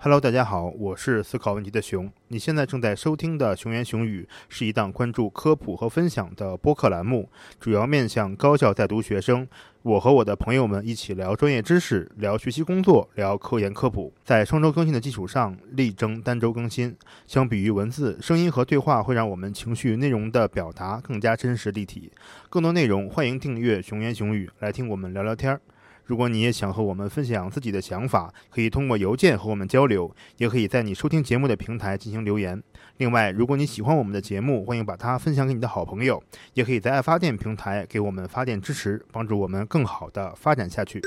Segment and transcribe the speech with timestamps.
[0.00, 2.08] Hello，大家好，我是思考问题的熊。
[2.28, 7.28] 你现在正在收听的《熊言熊语》是一档关注科普和分享的播客栏目，
[7.58, 9.48] 主要面向高校在读学生。
[9.82, 14.14] 我和我的朋友们一起聊专业知识，聊学习工作，聊科研科普。
[14.24, 16.96] 在双周更新的基础上，力争单周更新。
[17.26, 22.12] 相比于文字，声音和对话会让我们情绪内容的表达更加真实立体。
[22.48, 25.60] 更多内容，欢迎订阅《熊言熊语》，来听我们聊聊天儿。
[26.08, 32.62] 如果你也想和我们分享自己的想法，可以通过邮件和我们交流，也可以在你收听节目的平台进行留言。
[32.96, 36.22] 另外，如果你喜欢我们的节目，欢迎把它分享给你的好朋友，
[36.54, 40.98] 也可以在爱发电平台给我们发电支持，帮助我们更好的发展下去。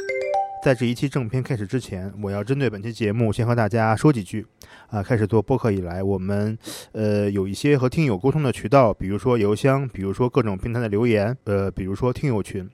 [0.63, 4.45] 在这一期正片开始之前，我要针对本期节目先和大家说几句。
[4.91, 6.55] 啊，开始做播客以来，我们
[6.91, 12.70] 呃有一些和听友沟通的渠道，比如说邮箱，比如说各种平台的留言，呃，比如说听友群。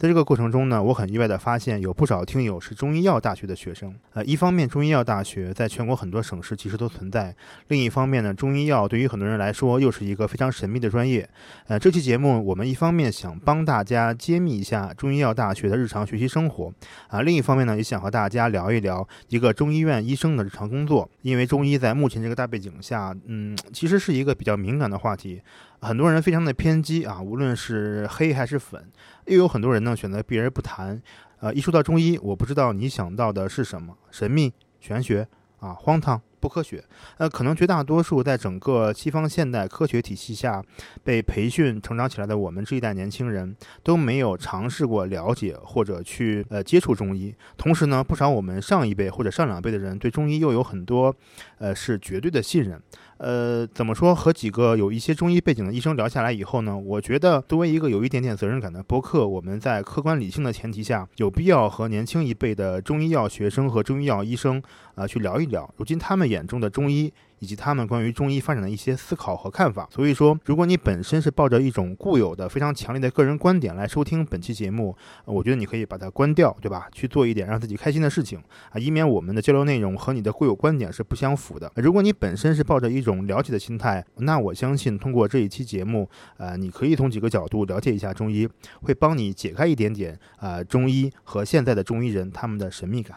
[0.00, 3.94] 在这个过程中呢，我很意外地发现，有不少听友是中医药大学的学生。
[4.14, 7.34] 呃，一方面，中医药大学在全国很多省市其实都存在；
[7.68, 11.28] 另一方面呢，中医药对于很多人来说又是一个非常神秘的专业。
[11.66, 16.72] 呃，这期节目我们一方面想帮大家揭秘一下中医药大学的日常学习生活，
[17.08, 21.06] 啊，另一方面呢，也想和大家聊一聊一个中医院医生的日常工作。
[21.20, 25.42] 因为中医在目前这个大背景下，嗯，其实是一个比较敏感的话题。
[25.82, 28.82] 很多人非常的偏激啊，无论是黑还是粉，
[29.30, 31.00] 又有很多人呢选择避而不谈。
[31.38, 33.96] 呃，一说到中医，我不知道你想到的是什么？
[34.10, 35.26] 神秘、玄学
[35.60, 36.84] 啊，荒唐、不科学。
[37.16, 40.62] 呃，可能绝大多数在整个西方现代科学体系下
[41.02, 47.34] 被培训成长起来的我们这一代年轻人，都没有尝试过了解或者去呃接触中医。
[47.56, 51.14] 同时呢，不少我们上一辈或者上两辈的人对中医又有很多
[51.58, 52.82] 呃是绝对的信任。
[53.22, 54.14] 呃，怎么说？
[54.14, 64.62] 和几个有一些中医背景的医生聊下来以后呢，我觉得作为一个有一点点责任感的播客，我们在客观理性的前提下，有必要和年轻一辈的中医药学生和中医药医生
[64.94, 67.12] 啊去聊一聊，如今他们眼中的中医。
[67.40, 69.88] 以及他们关于中医发展的一些思考和看法。
[69.90, 76.88] 所以说，如果你本身是抱着一种固有的非常强烈的个人观点来收听本期节目，我觉得你可以把它关掉，对吧？
[76.92, 78.38] 去做一点让自己开心的事情
[78.70, 81.70] 啊，以免我们的交流内容和你的固有观点是不相符的。
[81.76, 88.48] 如果你本身是抱着一种了解的心态，那我相信通过这一期节目，呃，你可以从几个角度了解一下中医，
[88.82, 93.16] 会帮你解开一点点啊中医和现在的中医人他们的神秘感。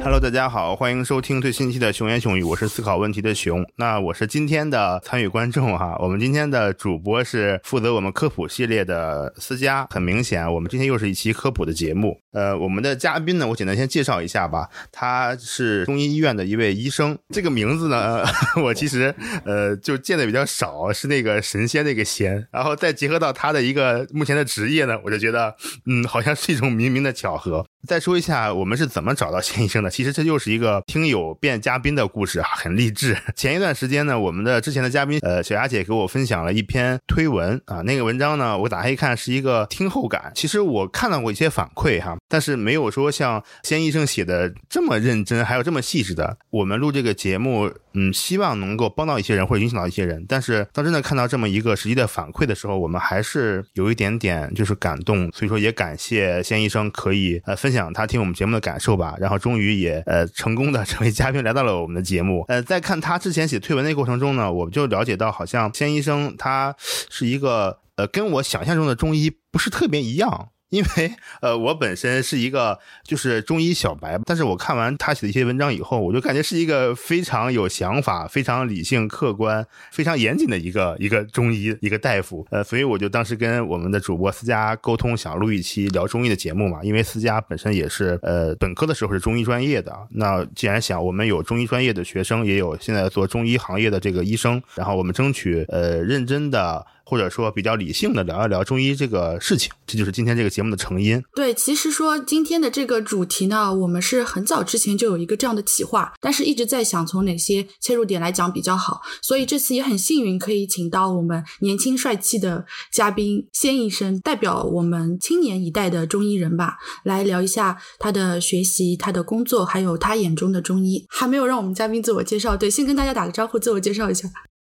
[0.00, 3.64] Hello，大家好，欢迎收听最新期的《熊言熊语》，我是思考问题的熊。
[3.76, 5.96] 那我是今天的参与观众哈。
[5.98, 9.86] 我们今天的主播是负责我们科普系列的思佳。
[9.90, 12.16] 很明显，我们今天又是一期科普的节目。
[12.32, 14.68] 呃，我们的嘉宾呢，我简单先介绍一下吧。
[14.92, 18.24] 他是中医医院的一位医生，这个名字呢，
[18.62, 19.14] 我其实
[19.44, 22.46] 呃就见的比较少，是那个神仙那个仙。
[22.52, 25.54] 然后再结合到他的一个目前的职业呢，我就觉得
[25.86, 27.66] 嗯，好像是一种冥冥的巧合。
[27.86, 29.88] 再说一下我们是怎么找到谢医生的。
[29.88, 33.16] 其实这又是一个听友变嘉宾的故事啊，很励志。
[33.36, 40.32] 前一段时间呢，我们的之前的嘉宾呃小雅姐给我分享了一篇推文啊，那个文章呢，我打开一看是一个听后感。
[40.34, 46.36] 其实我看到过一些反馈哈，但是没有说像先医生写的这么认真，还有这么细致的。
[46.50, 50.24] 我们录这个节目，嗯，希望能够帮到一些人或者影响到一些人。
[50.28, 55.30] 但是当真的看到这么一个实际的反馈的时候，我们还是有一点点就是感动。
[55.32, 57.68] 所以说也感谢先医生可以呃分。
[57.68, 62.44] 享他听我们节目的感受吧，然后终于也呃成功的 成为嘉宾来到了我们的节目。
[62.48, 70.48] 呃，在看他之前写推文的过程中呢，我们就了解到，好像先医生他是一个呃跟我想象中的中医不是特别一样。
[70.70, 82.46] 因为呃，我本身是一个就是中医小白，但是我看完他写的一些文章以后，我就感觉是一个非常有想法、非常理性、客观、非常严谨的一个一个中医一个大夫。
[82.50, 86.80] 呃，所以我就当时跟我们的主播思佳沟通，想录一期聊中医的节目嘛。
[86.82, 96.84] 因为思佳本身也是呃本科的时候是中医专业的，那既然想我们有中医专业的学生，也有现在做中医行业的这个医生，然后我们争取呃认真的。
[97.08, 101.22] 或者说比较理性的聊一聊中医这个事情，这就是今天这个节目的成因。
[101.34, 109.00] 对，其实说今天的这个主题呢，我们是很早之前就有一个这样的企划，但是一直在想从哪些切入点来讲比较好。
[109.22, 121.06] 所以这次也很幸运可以请到我们年轻帅气的嘉宾先医生，代表我们青年一代的中医人吧，来聊一下他的学习、他的工作，还有他眼中的中医。
[121.08, 124.28] 还没有让我们嘉宾自我介绍，对，先跟大家打个招呼，自我介绍一下。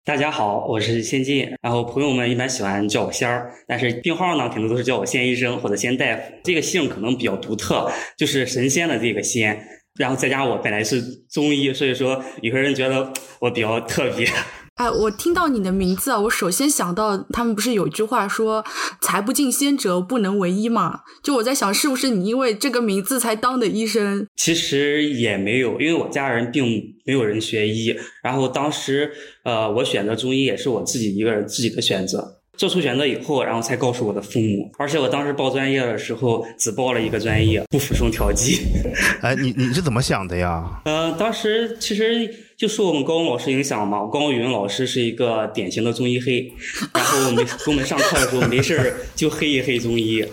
[0.06, 6.22] 大家好，我是仙进，然后朋友们一般喜欢叫我仙儿，但是病号呢，挺多都是叫我仙医生或者仙大夫。
[6.44, 9.58] 这个姓可能比较独特，就是神仙的这个仙。
[9.96, 11.02] 然后再加我本来是
[11.32, 14.28] 中医，所以说有些人觉得我比较特别。
[14.76, 18.66] 哎，我听到你的名字啊，我首先想到他们不是有一句话说
[19.00, 21.02] “财不进先者，不能为医”嘛？
[21.22, 24.28] 就我在想，是不是你因为这个名字才当的医生？
[24.36, 29.12] 其实也没有，因为我家人并没有人学医，然后当时
[29.44, 32.40] 呃，我选择中医也是我自己一个人自己的选择。
[32.56, 34.72] 做出选择以后，然后才告诉我的父母。
[34.78, 38.60] 而且我当时报专业的时候，只报了一个专业，不服从调剂。
[39.22, 40.64] 哎，你你是怎么想的呀？
[40.86, 44.06] 呃，当时其实就受我们高中老师影响嘛。
[44.08, 46.52] 高中语文老师是一个典型的中医黑，
[46.94, 50.24] 然后没给我们 上课的时候没事儿就黑一黑中医。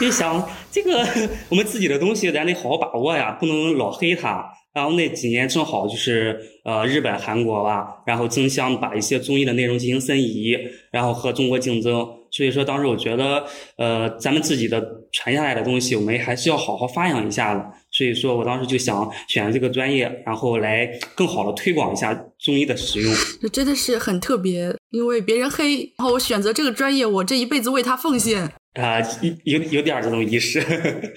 [0.00, 1.06] 就想这个
[1.48, 4.44] 我们自己的东西，咱得好好把握呀，不能老黑它。
[4.72, 10.56] 然后那几年正好就是呃日本、韩国吧，然后争相把一些中医的内容进行申遗，
[10.90, 12.04] 然后和中国竞争。
[12.32, 13.44] 所以说当时我觉得，
[13.78, 17.64] 呃，咱们自己的传下来的东西，我们还是要好好发扬一下的。
[17.96, 23.14] 所以说我当时就想选这个专业，然后来更好的推广一下中医的使用。
[23.40, 28.52] 这真的是很特别，因为别人黑，然后我选择这个专业，我这一辈子为他奉献。
[28.74, 28.98] 啊，
[29.44, 30.60] 有有点这种意识。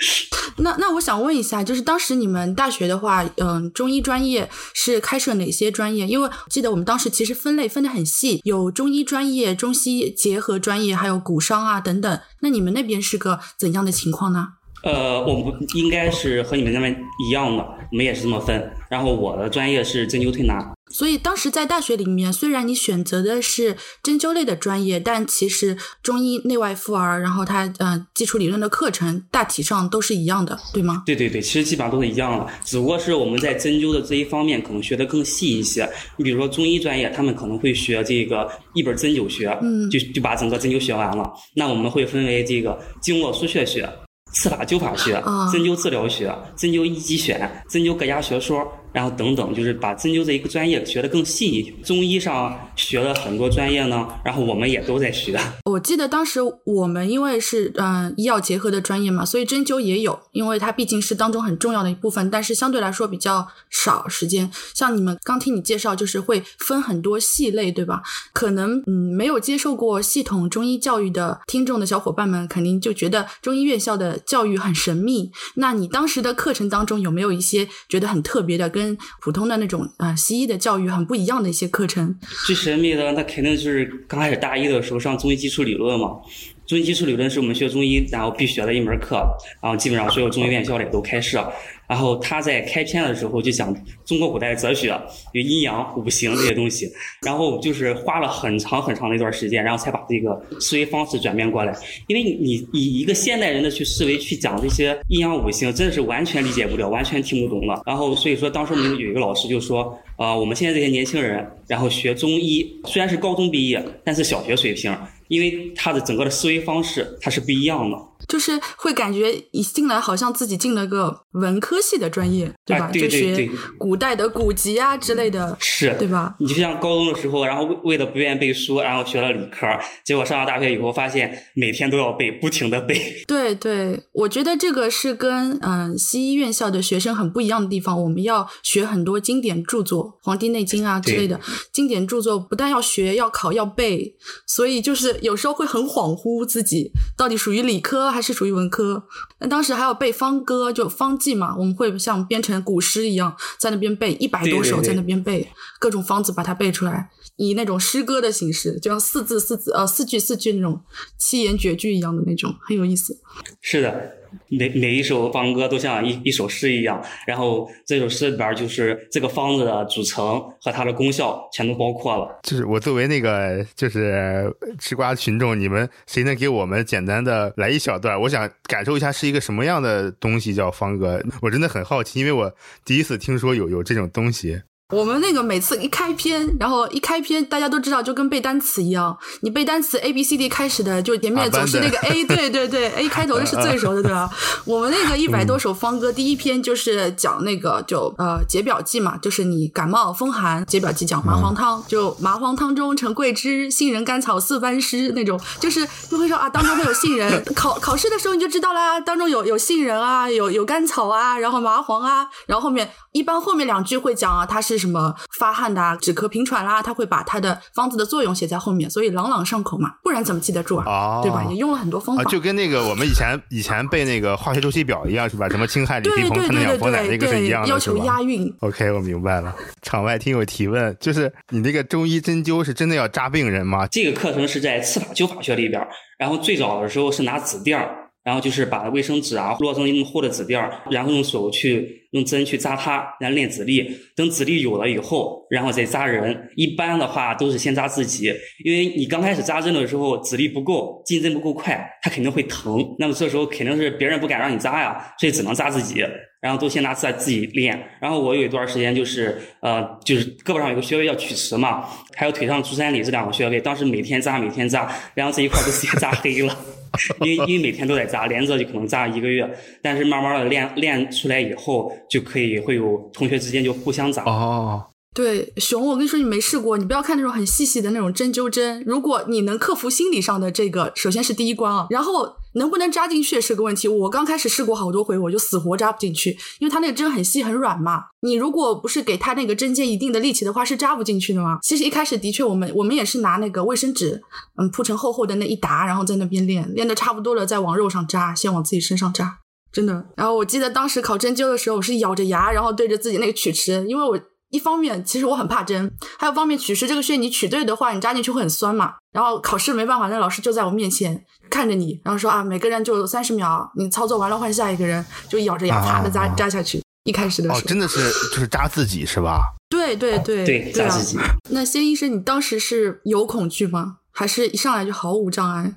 [0.59, 6.05] 那那我想问一下，就是当时你们大学的话，嗯，中医专业是开设哪些专业？
[6.05, 12.19] 因为记得我们当时其实分类分得很细，有中医专业、中西结合专业，还有骨伤啊等等。
[12.41, 14.49] 那你们那边是个怎样的情况呢？
[14.83, 16.95] 呃，我们应该是和你们那边
[17.27, 18.71] 一样的，我们也是这么分。
[18.89, 20.73] 然后我的专业是针灸推拿。
[20.89, 31.03] 所以当时在大学里面，虽然你选择的是针灸类的专业，但其实中医内外妇儿，然后它呃基础理论的课程大体上都是一样的，对吗？
[31.05, 35.89] 对对对，其实基本上都是一样的，只不过是我们在针灸的这一方面可能学的更细一些。
[36.15, 41.29] 你比如说中医专业，他们可能会学这个一本针灸学，嗯，就就把整个针灸学完了。
[41.55, 43.89] 那我们会分为这个经络腧穴学。
[44.37, 45.13] 刺法灸法学、
[45.51, 51.73] 针灸治疗学、针灸一级选、针灸各家学说，然后等等，就是把针灸这一个专业学得更细一点。
[51.83, 55.39] 中医上学了很多专业呢，然后我们也都在学。
[55.65, 64.49] 我记得当时我们因为是嗯医药结合的专业嘛，所以针灸也有，因为它毕竟是当中很重要的一部分，但是相对来说比较少时间。
[64.73, 68.01] 像你们刚听你介绍，就是会分很多系类，对吧？
[68.33, 74.07] 可能嗯没有接受过系统中医教育的听众的小伙伴们，肯定就觉得中医院校的。
[74.25, 78.86] 教育很神秘，那你当时的课程当中有没有一些觉得很特别的，跟
[79.21, 82.15] 普通的那种啊西医的教育很不一样的一些课程？
[82.45, 86.17] 最神秘的那肯定就是刚开始大一的时候上中医基础理论嘛。
[86.65, 89.25] 中医基础理论是我们学中医然后必学的一门课，
[89.61, 91.49] 然后基本上所有中医院校里都开设。
[91.87, 93.73] 然后他在开篇的时候就讲
[94.05, 94.87] 中国古代哲学
[95.31, 96.91] 有阴阳五行这些东西，
[97.21, 101.73] 然后就是花了很长很长的一段时间，然后才把这个思维方式转变过来。
[102.07, 107.81] 因为你以一个现代人的去思维去讲这些阴阳五行，真的是完全理解不了，完全听不懂了。
[107.85, 114.93] 然后所以说当时我们有一个老师就说，啊，我们现在这些年轻人，然后学中医虽然是高中毕业，但是小学水平。
[115.27, 117.97] 因为他的整个的思维方式，它是不一样的。
[118.27, 122.91] 就是会感觉一进来好像自己进了个文科系的专业，对吧？
[122.91, 126.35] 就学古代的古籍啊之类的，是，对吧？
[126.39, 129.65] 你就像高中的时候，然后为为了不愿意背书，然后学了理科，
[130.03, 132.99] 结果上了大学以后，发现每天都要背，不停的背。
[133.27, 138.01] 对对，我觉得这个是跟嗯西医院校的学生很不一样的地方。
[138.03, 141.39] 我们要学很多经典著作，《黄帝内经》啊之类的
[141.71, 144.15] 经典著作，不但要学，要考，要背，
[144.47, 148.07] 所以就是有时候会很恍惚，自己到底属于理科。
[148.17, 149.03] 还是属于文科，
[149.39, 155.47] 那当时还要背方歌，就方剂嘛，我们会像编成古诗一样，在那边背一百多首，在那边背
[155.79, 160.81] 各种方子，把它背出来，以那种诗歌的形式，就像四字四字呃四句四句那种
[161.17, 163.15] 七言绝句一样的那种，很有意思。
[163.61, 164.11] 是的。
[164.49, 172.39] 每每一首方歌都像一一首诗一样，然后这首诗里边就是这个方子的组成和它的功效全都包括了。
[172.43, 178.19] 就是我作为那个就是吃瓜群众，你们谁能给我们简单的来一小段？
[178.21, 182.53] 我想感受一下是一个什么样的东西叫方歌，我真的很好奇，因为我
[182.85, 184.61] 第一次听说有有这种东西。
[184.95, 194.29] 我们那个每次一开篇，然后一开篇，大家都知道就跟背单词一样，你背单词 A B C D 开始的，就前面总是那个 A，对对对，A 开头的是最熟的，对吧？
[194.63, 214.76] 我们那个一百多首方歌，第一篇就是讲那个就呃解表剂嘛，就是你感冒风寒解表剂讲麻黄汤，就麻黄汤中成桂枝、杏仁、甘草四番诗那种，就是就会说啊当中会有杏仁，考考试的时候你就知道啦，当中有有杏仁啊，有有甘草啊，然后麻黄啊，然后后面一般后面两句会讲啊，它是。
[214.77, 220.85] 是什么发汗的、啊、止咳平喘啦，他会把它的方子的作用写在后面，所以朗朗上口嘛，不然怎么记得住啊？
[220.85, 221.45] 哦，对吧？
[221.49, 225.49] 也用了很多方法，啊，就跟那个我们以前以前背那个化学周期表一样，是吧？
[225.49, 228.53] 什么氢氦锂铍硼碳氮氧氟氖，那个是一样的，要求押韵。
[228.59, 229.55] OK，我明白了。
[229.81, 233.87] 场外听友提问，就是你那个中医针灸是真的要扎病人吗？
[233.87, 235.81] 这个课程是在刺法灸法学里边，
[236.17, 238.06] 然后最早的时候是拿紫垫儿。
[238.27, 243.89] 然后就是把卫生纸啊摞成那么厚的纸垫儿，然后用手去用针去扎它，然后练指力。
[244.17, 246.49] 等指力有了以后，然后再扎人。
[246.57, 248.25] 一般的话都是先扎自己，
[248.65, 252.93] 因为你刚开始扎针的时候指力不够，进针不够快，它肯定会疼。
[252.99, 256.03] 那么这时候肯定是别人不敢让你扎呀，所以只能扎自己。
[256.41, 257.81] 然后都先拿自自己练。
[257.99, 266.57] 然后我有一段时间就是呃，就是胳膊上有个穴位叫曲池嘛，还有腿上足三里这两个穴位，当时每天扎每天扎，然后这一块都直接扎黑了。
[267.21, 269.47] 因为因为每天都在扎，连着就可能扎一个月，
[269.83, 274.23] 但是慢慢的练练出来以后，就可以会有同学之间就互相扎。
[274.23, 274.83] 哦，
[275.17, 283.87] 对，熊，我跟你说，你没试过，你不要看那种很细细的那种针灸针，如果你能克服心理上的这个，首先是第一关啊，然后能不能扎进去是个问题。
[283.87, 288.03] 我刚开始试过好多回，我就死活扎不进去，因为它那个针很细很软嘛。
[288.21, 291.57] 你如果不是给它那个针尖一定的力气的话，是扎不进去的嘛。
[291.63, 294.21] 其实一开始的确，我们我们也是拿那个卫生纸，
[294.61, 299.39] 嗯，铺成厚厚的那一沓，然后在那边练，练的差不多了，再往肉上扎，先往自己身上扎，
[299.71, 300.05] 真的。
[300.15, 304.19] 然后我记得当时考针灸的时候，我是咬着牙，然后对着自己那个曲池，因为我。
[304.49, 308.93] 一方面，其实我很怕针；还有方面，取食这个穴你取对的话，你扎进去会很酸嘛。
[309.11, 316.81] 然后考试没办法，那老师就在我面前看着你，然后说啊，每个人就三十秒，你操作完了换下一个人，就咬着牙啪的扎、啊扎下去。
[317.03, 317.99] 一开始的时候，哦，真的是
[318.29, 319.41] 就是扎自己是吧？
[319.69, 321.17] 对对对对，扎啊自己。
[321.49, 323.97] 那谢医生，你当时是有恐惧吗？
[324.17, 325.71] 还是一上来就毫无障碍？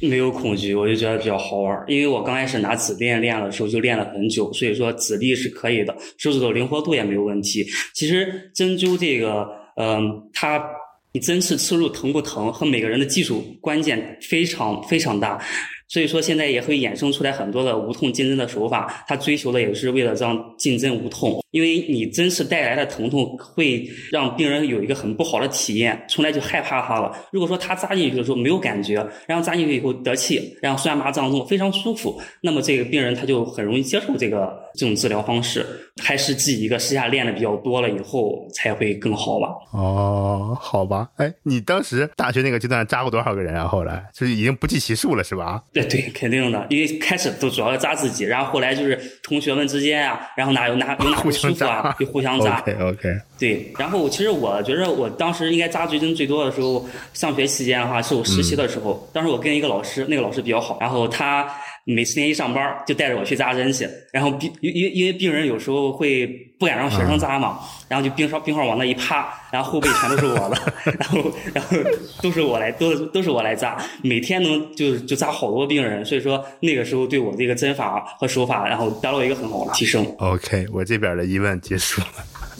[0.00, 1.84] 没有恐惧，我就觉得比较好玩儿。
[1.88, 7.66] 因为我刚开始拿指练练的时候就练了很久，所以说指力是可以的，手指头灵活度也没有问题。
[7.92, 10.64] 其实针灸这个，嗯、它
[11.10, 15.44] 你针刺刺入疼不疼和每个人的技术关键非常非常大。
[15.88, 21.41] 所以说，现在也会衍生出来很多的无痛进针的手法，它追求的也是为了让进针无痛。
[21.52, 27.16] 因为你针刺带来的疼痛会让病人有一个很不好的体验，从来就害怕它了。
[27.30, 28.94] 如果说他扎进去的时候没有感觉，
[29.26, 35.64] 然后扎进去以后得气，然后酸麻胀痛非常舒服，那么这个病人他就很容易接受这个这种治疗方式。
[36.02, 39.48] 还是自己一个私下练的比较多了以后才会更好吧。
[39.72, 43.68] 哦，好吧，哎，你当时大学那个阶段扎过多少个人啊？
[43.68, 45.62] 后来就是已经不计其数了，是吧？
[45.70, 52.60] 对对，肯定的，因为开始都主要扎自己，然后后来就是同学们之间啊，然后哪有哪有哪不舒服啊，就互相扎。
[52.60, 53.08] OK OK。
[53.38, 61.48] 对，然后其实我觉得我当时应该扎最针最多的时候，上学期间的话是我实习的时候，当时我跟一个老师，那个老师比较好，然后他
[61.84, 66.26] 每次天一上班就带着我去扎针去，然后病因因因为病人有时候会
[66.58, 67.58] 不敢让学生扎嘛，
[67.88, 71.76] 然后就病号病号往那一趴，然后后背全都是我的， 然后然后
[72.22, 80.04] 都是我来都都是我来扎，每天能就就扎好多病人，所以说那个时候对我这个针法和手法，然后得到一个很好的提升。
[80.18, 82.08] OK，我这边的疑问结束了。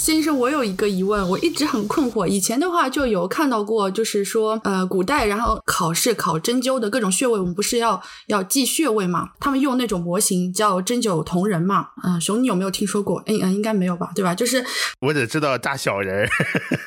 [0.03, 2.27] 先生，我有一个疑问，我一直很困惑。
[2.27, 9.29] 以前的话就有看到过，就是说，呃，古代然后考试考针灸的各种穴位，我们不是要要记穴位嘛？
[9.39, 11.91] 他们用那种模型叫针灸同人嘛？
[12.03, 13.23] 嗯、熊，你有没有听说过？
[13.27, 14.11] 嗯嗯，应该没有吧？
[14.13, 14.35] 对吧？
[14.35, 14.65] 就是
[15.01, 16.29] 我只知道扎小人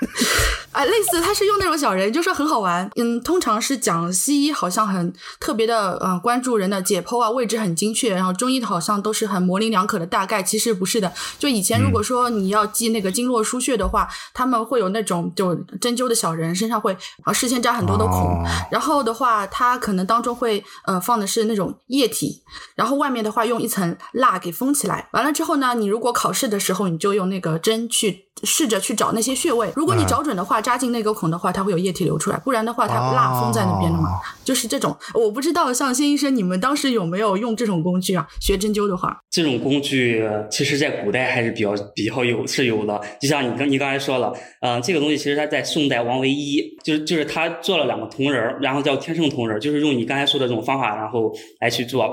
[0.75, 0.81] 儿。
[0.81, 2.89] 啊，类似他是用那种小人，就说很好玩。
[2.95, 11.11] 嗯，通常是讲西医好像很特别的，呃，关注人的解剖啊，位置很精确，然后中医好像都是很模棱两可的大概，其实不是的。
[11.39, 22.43] 就以前如果说你要记那个经络腧穴的话，他们会有那种就针灸的小人，身上会啊事先扎很多的孔，哦然后的话，它可能当中会呃放的是那种液体，
[22.75, 25.07] 然后外面的话用一层蜡给封起来。
[25.13, 29.71] 完了之后呢，你如果考试的时候，你就用那个针去试着去找那些穴位。
[29.75, 34.09] 如果你嗯找准的话，扎进那个孔的话，它会有液体流出来；不然的话，它蜡封在那边了嘛。
[34.09, 38.27] 哦就是这种，我不知道像谢医生，你们当时有没有用这种工具啊？
[38.39, 52.05] 学针灸的话，这种工具其实在古代还是比较比较有是有的，就像你刚你刚才说了，呃，这个东西其实它在宋代王维一就是就是他做了两个铜人儿，然后叫天圣铜人儿，就是用你刚才说的这种方法，然后来去做。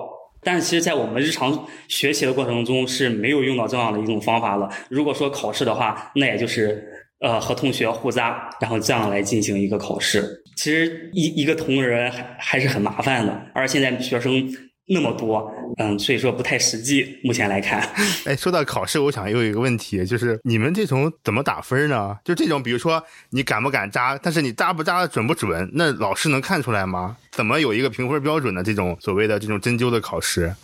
[0.42, 4.68] 但是其实，在我们日常学习的过程中是没有用到这样的一种方法了。
[4.88, 6.84] 如果说考试的话，那也就是
[7.20, 10.42] 呃和同学互扎，然后这样来进行一个考试。
[10.56, 14.42] 其实一一个同人还还是很麻烦的，而现在学生
[14.88, 17.18] 那么多，嗯，所以说不太实际。
[17.22, 17.80] 目前来看，
[18.26, 22.16] 哎，说到考试，我想又有一个问题，就是你们这种怎么打分呢？
[22.24, 27.16] 就这种，比如说你敢不敢扎，但是你扎不扎的准不准，那老师能看出来吗？
[27.30, 28.62] 怎么有一个评分标准呢？
[28.62, 30.54] 这种所谓的这种针灸的考试，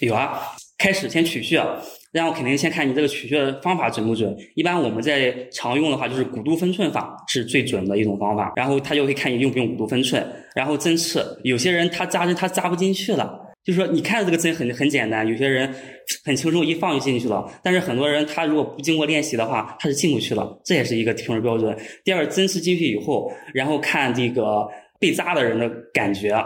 [0.00, 0.40] 有啊，
[0.78, 1.64] 开始先取穴，
[2.12, 4.36] 然后肯定先看你这个取穴的方法准不准。
[4.54, 8.52] 一般我们在常用的话，就是骨度分寸法是最准的一种方法。
[8.56, 11.40] 然后他就会看你用不用骨度分寸，然后针刺。
[11.42, 15.72] 有些人他扎针他扎不进去了，就是说你看着这个针很很简单，有些人
[16.24, 17.50] 很轻松一放就进去了。
[17.62, 20.60] 但是很多人他如果不经过练习的话，他是进不去了。
[20.64, 21.74] 这也是一个评分标准。
[22.04, 24.68] 第二，针刺进去以后，然后看这个
[25.00, 26.36] 被扎的人的感觉。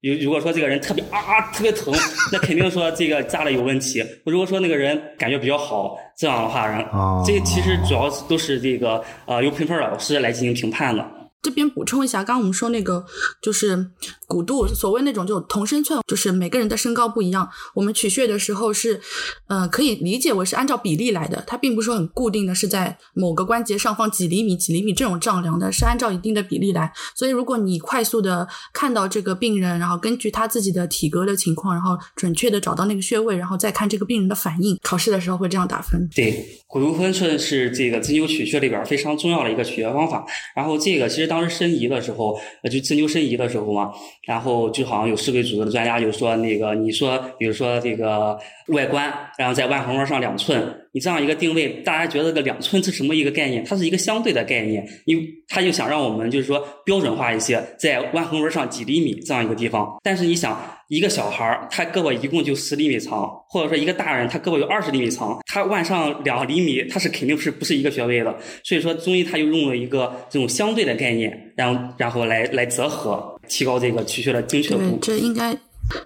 [0.00, 1.92] 如如果说这个人特别啊特别疼，
[2.32, 4.02] 那肯定说这个扎的有问题。
[4.24, 11.04] 如果说那个人感觉比较好，这样的话，然后这其实主要都是这个呃由评分老师来进行评判的。
[11.42, 13.04] 这边补充一下，刚刚我们说那个
[13.40, 13.90] 就是
[14.26, 19.00] 骨度，所谓那种就同身寸，就是每个人的身高不一样，我们取穴的时候是，
[19.48, 26.92] 呃，可以理解为是按照比例来的，它并不是说很固定的是在某个关节上方几厘米、几厘米这种丈量的，是按照一定的比例来。
[27.14, 36.06] 所以，如果你快速的看到这个病人，然后根据他自己的体格的情况，然后准确的找到那个穴位，然后再看这个病人的反应，考试的时候会这样打分。
[36.14, 40.26] 对，骨度分寸是这个针灸取穴里边非常重要的一个取穴方法。
[40.54, 41.29] 然后这个其实。
[41.30, 43.92] 当时申遗的时候，就针灸申遗的时候嘛，
[44.26, 50.60] 然后就好像有世卫组织的专家就说，那个你说，比如说这个外观，然后在腕横纹上两寸，
[50.90, 53.64] 你这样一个定位，大家觉得个两寸是什么一个概念？
[53.64, 59.96] 它是一个相对的概念，因为他就想让我们就是说标准化一些，在腕横纹上几厘米这样一个地方。
[60.02, 68.36] 但是你想，一个小孩儿他胳膊一共就十厘米长，或者说一个大人他胳膊有二十厘米长，他腕上两厘米，他是肯定是不是一个穴位的。
[68.64, 71.54] 所以说中医他就用了一个这种相对的概念。
[71.56, 74.98] 然后，然后来来折合，提高这个取穴的精确度。
[74.98, 75.56] 对，这应该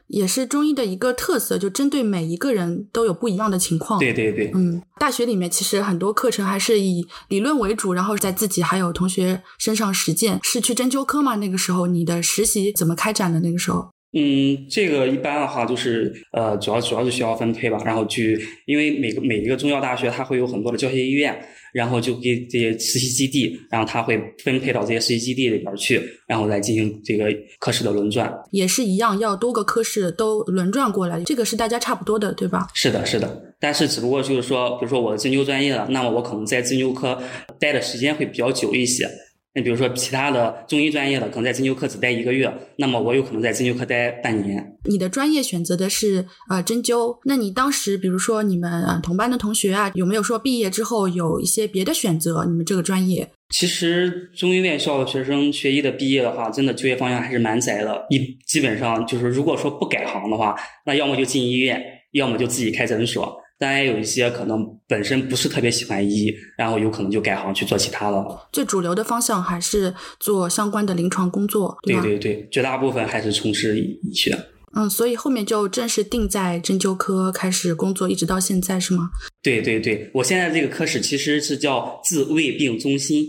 [0.09, 4.01] 也是中医的一个特色，就针对每一个人都有不一样的情况。
[4.01, 4.51] 对对对。
[4.53, 10.41] 嗯，大学里面其实很多课程还是以理论为主，然后在自己还有同学身上实践。
[10.43, 11.37] 是去针灸科吗？
[11.37, 13.41] 那个时候你的实习怎么开展的？
[13.41, 13.94] 那个时候？
[14.15, 21.37] 嗯，这个一般的话就是呃，主要主要是学校分配吧，然后去，因为每个每一个中药大学它会有很多的教学医院。
[21.75, 27.27] 然后就给这些实习基地，然后他会分配到这些实习基地里边去，然后来进行这个
[27.59, 28.33] 科室的轮转。
[28.53, 32.69] 也是一样，要多个科室都轮转过来，这个是大家差不多的，对吧？
[32.75, 33.57] 是的，是的。
[33.59, 37.21] 但是只不过就是说，比如说我针灸专业了，那么我可能在针灸科
[37.59, 39.11] 待的时间会比较久一些。
[39.55, 44.77] 那比如说其他的中医专业的，可能在针灸科只待一个月，那么我有可能在针灸科待半年。
[44.87, 52.45] 你的专业选择的是呃针灸，那你当时比如说你们同班的同学啊，有没有说毕业之后有一些别的选择？
[52.45, 53.31] 你们这个专业？
[53.51, 58.05] 其实中医院校的学生学医的毕业的话，真的就业方向还是蛮窄的。
[58.11, 61.81] 一基本上就是如果说不改行的话，那要么就进医院，
[62.13, 63.41] 要么就自己开诊所。
[63.59, 68.49] 当然也有一些可能本身不是特别喜欢医，然后有可能就改行去做其他了。
[68.53, 74.37] 最主流的方向还是做相关的临床工作，对对对，绝大部分还是从事医学。
[74.77, 79.09] 嗯，所以后面就正式定在针灸科开始工作，一直到现在是吗？
[79.41, 83.25] 对对对，我现在这个科室其实是叫自卫病中心。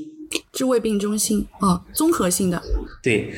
[0.55, 2.59] 治胃病中心哦，综合性的。
[3.03, 3.31] 对。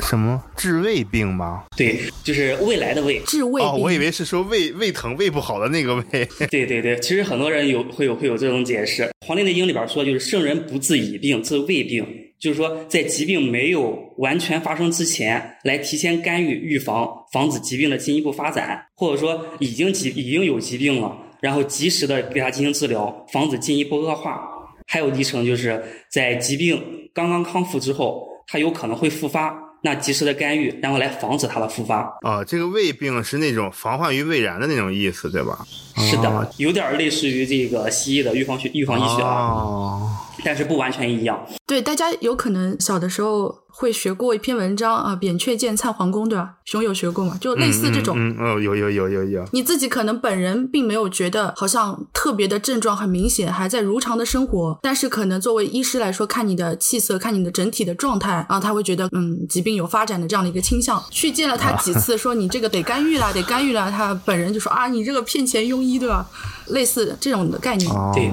[0.00, 1.64] 什么治胃病吗？
[1.76, 3.20] 对，就是未来的胃。
[3.26, 3.68] 治胃病。
[3.68, 6.04] 哦，我以为是说胃胃疼、胃不好的那个胃。
[6.48, 12.06] 对对对，其实很多人有会有会有这种解释，《黄帝内经》里边说，就是圣人不治已病，治胃病，
[12.38, 24.48] 就是说在疾病没有完全发生之前，来提前干预、预防，防止疾病的进一步发展，或者说已经疾已经有疾病了，然后及时的给他进行治疗，防止进一步恶化。
[24.88, 26.82] 还有一层就是在疾病
[27.14, 29.54] 刚刚康复之后，它有可能会复发。
[29.80, 32.18] 那及时的干预，然后来防止它的复发。
[32.22, 35.64] 啊，这个胃病是那种防患于未然的那种意思，对吧？
[35.98, 40.00] 是的，有点类似于这个西医的预防学、预防医学啊，
[40.44, 41.46] 但是不完全一样。
[41.64, 43.54] 对，大家有可能小的时候。
[43.78, 46.54] 会学过一篇文章啊，扁鹊见蔡桓公，对吧？
[46.64, 47.38] 熊有学过吗？
[47.40, 48.16] 就类似这种。
[48.18, 49.44] 嗯哦，有有有有有。
[49.52, 54.76] 你自己可能本人并没有觉得好像特别的症状很明显，还在如常的生活。
[54.82, 61.00] 但是可能作为医师来说，看你的气色，看你的整体的状态啊，他会觉得嗯，疾病有发展的这样的一个倾向。
[61.12, 63.88] 去见了他几次，说你这个得干预了，得干预了。
[63.88, 66.26] 他本人就说啊，你这个骗钱庸医，对吧？
[66.70, 67.88] 类似这种的概念。
[68.12, 68.28] 对。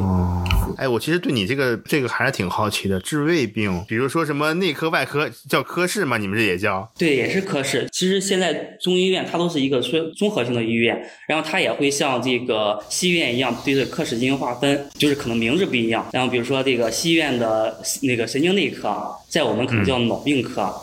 [0.77, 5.29] 哎，我其实对你这个这个还是挺好奇的，治胃病，比如说什么内科、外科。
[5.49, 6.17] 叫科室吗？
[6.17, 6.89] 你们这也叫？
[6.97, 7.87] 对，也是科室。
[7.91, 16.07] 其实现在中医院它都是一个说综合性的医院，然后它也会像这个西医院一样对这科室进行划分，就是可能名字不一样。
[16.11, 20.73] 然后比如说这个西医院的那个神经内科，在我们可能叫脑病科，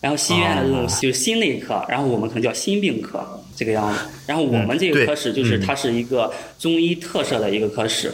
[0.00, 3.24] 然后西医院的这种就是心内科，然后我们可能叫心病科
[3.56, 4.00] 这个样子。
[4.26, 8.12] 然后我们这个科室就是它是一个中医特色的一个科室。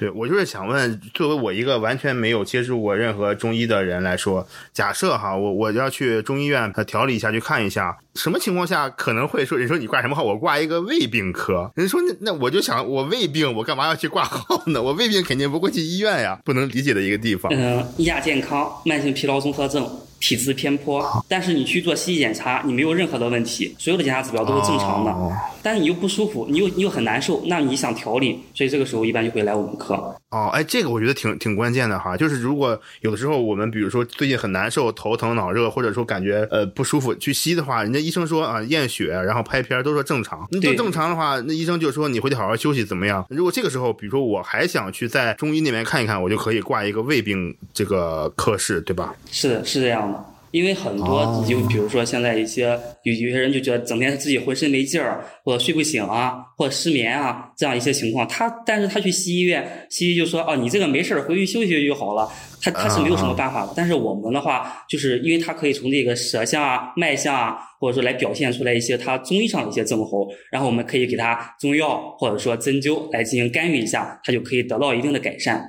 [0.00, 10.22] 对，我就是想问，作为我一个完全没有接触过任何中医的人来说，假设哈，我我要去中医院调理一下，去看一下，什么情况下可能会说，人说你挂什么号？
[10.22, 11.70] 我挂一个胃病科。
[11.74, 14.80] 人说那那我就想，我胃病，我干嘛要去挂号呢？
[14.80, 17.52] 我胃病肯定不会去医院呀，不能理解的一个地方。
[17.54, 19.86] 嗯，亚健康慢性疲劳综合症。
[20.22, 25.10] 体质偏颇，但是你去做西医检查，你没有任何的问题，所有的检查指标都是正常的。
[25.62, 29.94] 但是你又不舒服，你又你又很难受，那你想调理，所以这个时候一般就会来我们科。
[30.30, 40.46] 哦，哎，这个我觉得挺挺关键的哈，就是如果有的时候我们比如说最近很难受，头疼脑热，或者说感觉呃不舒服，去吸的话，人家医生说啊验血，然后拍片都说正常。
[40.50, 43.26] 那正常的话，那医生就说你回去好好休息怎么样？
[43.28, 49.14] 如果这个时候，比如说我还想去在中医那边看一看，我就可以挂一个胃病这个科室，对吧？
[49.30, 50.24] 是的，是这样的。
[50.52, 62.28] 因为很多就比如说现在一些有有些人就觉得整天自己浑身没劲儿，或者睡不醒啊，或者失眠啊，这样一些情况，他但是他去西医院，西医就说哦你这个没事儿，回去休息就好了，
[62.60, 63.72] 他他是没有什么办法的。
[63.76, 75.62] 但是我们的话，就是因为他可以从这个舌象啊、脉象啊，或者说来表现出来一些他中医上的一些症候，然后我们可以给他中药或者说针灸来进行干预一下，他就可以得到一定的改善。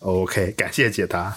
[0.00, 1.36] OK，感谢解答。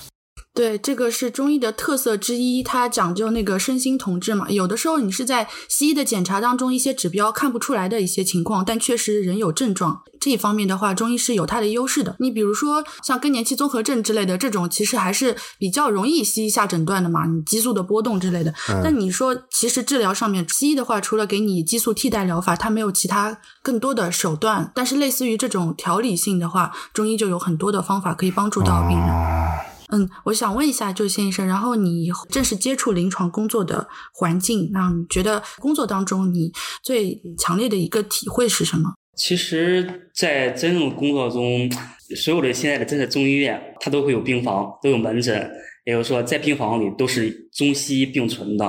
[0.57, 4.49] 对，这个是中医的特色之一，它讲究那个身心同治嘛。
[4.49, 10.01] 有的时候你是在西医的检查当中一些指标看不出来的一些情况，但确实人有症状。
[10.19, 12.15] 这一方面的话，中医是有它的优势的。
[12.17, 18.51] 你比如说像更年期综合症之类的这种，其实还是比较容易西医下诊断的嘛，你激素的波动之类的。
[18.83, 24.71] 但你说其实治疗上面，西医的话除了给你激素替代疗法，它没有其他更多的手段。
[24.73, 29.66] 但是类似于这种调理性的话，中医就有很多的方法可以帮助到病人。
[29.91, 36.51] 嗯，我想问一下，就谢医生，然后你正式接触临床工作的环境，那你觉得工作当中你
[36.83, 38.93] 最强烈的一个体会是什么？
[39.15, 41.67] 其实，在真正的工作中，
[42.15, 45.49] 所有的现在的真的中医院，它都会有病房，都有门诊，
[45.85, 48.65] 也就是说，在病房里都是中西医并存的。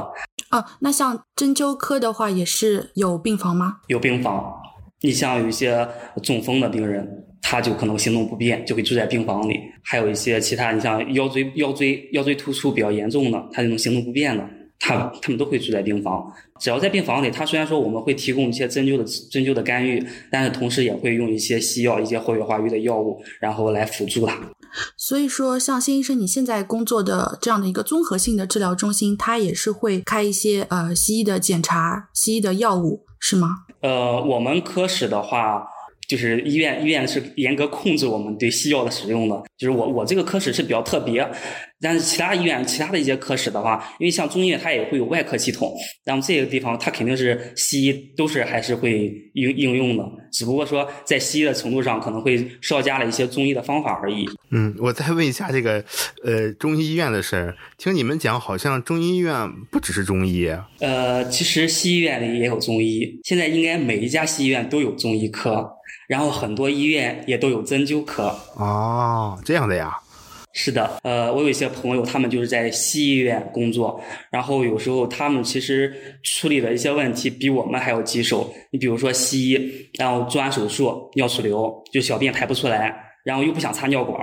[0.50, 3.80] 哦，那像针灸科的话，也是有病房吗？
[3.88, 4.57] 有病房，
[5.00, 5.86] 你像有一些
[6.22, 7.24] 中风的病人。
[7.40, 9.58] 他就可能行动不便，就会住在病房里。
[9.82, 14.44] 还有一些其他，你像腰椎、腰椎、腰椎突出比较严重的，他这种行动不便的，
[14.78, 16.30] 他他们都会住在病房。
[16.60, 24.36] 只要在病房里，他虽然说我们会提供一些针灸的针灸的干预，但是同时也会用一些西药、一些活血化瘀的药物，然后来辅助他。
[24.96, 33.48] 所以说，像新医生你现在工作的这样的一个综合性的治疗中心，它也是会开一些呃西医的检查、西医的药物，是吗？
[33.80, 35.68] 呃，我们科室的话。
[36.08, 39.44] 就是医院，医院是严格控制我们对西药的使用的。
[39.58, 41.28] 就是我，我这个科室是比较特别，
[41.80, 45.74] 但是其他医院、其他的一些科室的话，因为像中医院它也会有外科系统，
[46.06, 54.24] 那么这个地方它肯定是西医都是还是会应应用的，只不过说在西医的程度上可能会稍加了一些中医的方法而已。
[54.50, 55.84] 嗯，我再问一下这个
[56.24, 60.48] 呃中医医院的事儿，听你们讲好像中医院不只是中医。
[60.78, 65.68] 呃，其实西医院里也有中医，现在应该每一家西医院都有中医科。
[66.08, 69.92] 然后很多医院也都有针灸科哦，这样的呀。
[70.54, 78.52] 是的，呃，我有一些朋友，他们就是在西医院工作，然后有时候他们其实处理的一些问题比我们还要棘手。
[78.72, 82.92] 你比如说西医，然后做完手术尿出流，就小便排不出来，
[83.24, 84.18] 然后又不想插尿管，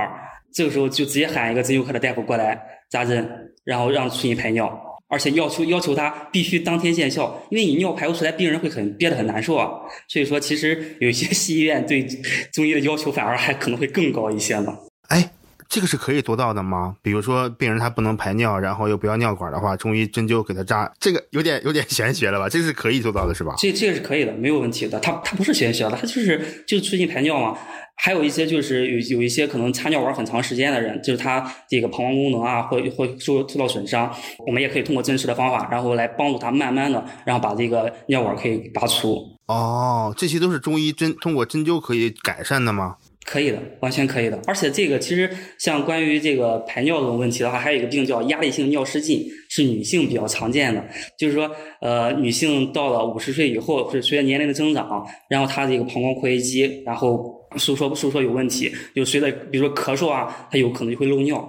[0.52, 4.95] 这个时候就直接喊一个针灸科的大夫过来扎针，然后让促进排尿。
[5.08, 9.70] 而且要求要求他必须当天见效，因为你尿排不出来，病人会很憋得很难受啊。
[10.08, 12.06] 所以说，其实有些 西医院对
[12.52, 14.76] 中医的要求反而还可能会更高一些呢。
[15.10, 15.32] 哎，
[15.68, 16.96] 这个是可以做到的吗？
[17.02, 22.48] 比如说病人他不能排尿，然后又不要尿管的话，中医针灸给他扎，这个有点有点 玄学了吧？
[22.48, 23.56] 这个是可以做到的，是吧？
[23.58, 25.00] 这这个是可以的，没有问题的。
[25.00, 27.58] 他他不是玄学的，他就是就是促进排尿嘛。
[27.98, 34.14] 还有一些就是有有一些可能插尿管很长时间的人，就是他这个膀胱功能啊，会会受受到损伤，
[34.46, 39.18] 我们也可以通过针刺的方法，然后来帮助他慢慢的，然后把这个尿管可以拔出。
[39.46, 42.98] 哦，这些都是中医针通过针灸可以改善的吗？
[43.26, 44.40] 可以的，完全可以的。
[44.46, 50.86] 而且这个其实像关于这个排尿这种问题的话，还有一个病叫压力性尿失禁，是女性比较常见的。
[51.18, 51.50] 就是说，
[51.82, 61.44] 呃，女性到了五十岁以后，是随着年龄的增长，然后她这个膀胱括约肌，然后收缩收缩有问题，就随着比如说咳嗽啊，它有可能就会漏尿，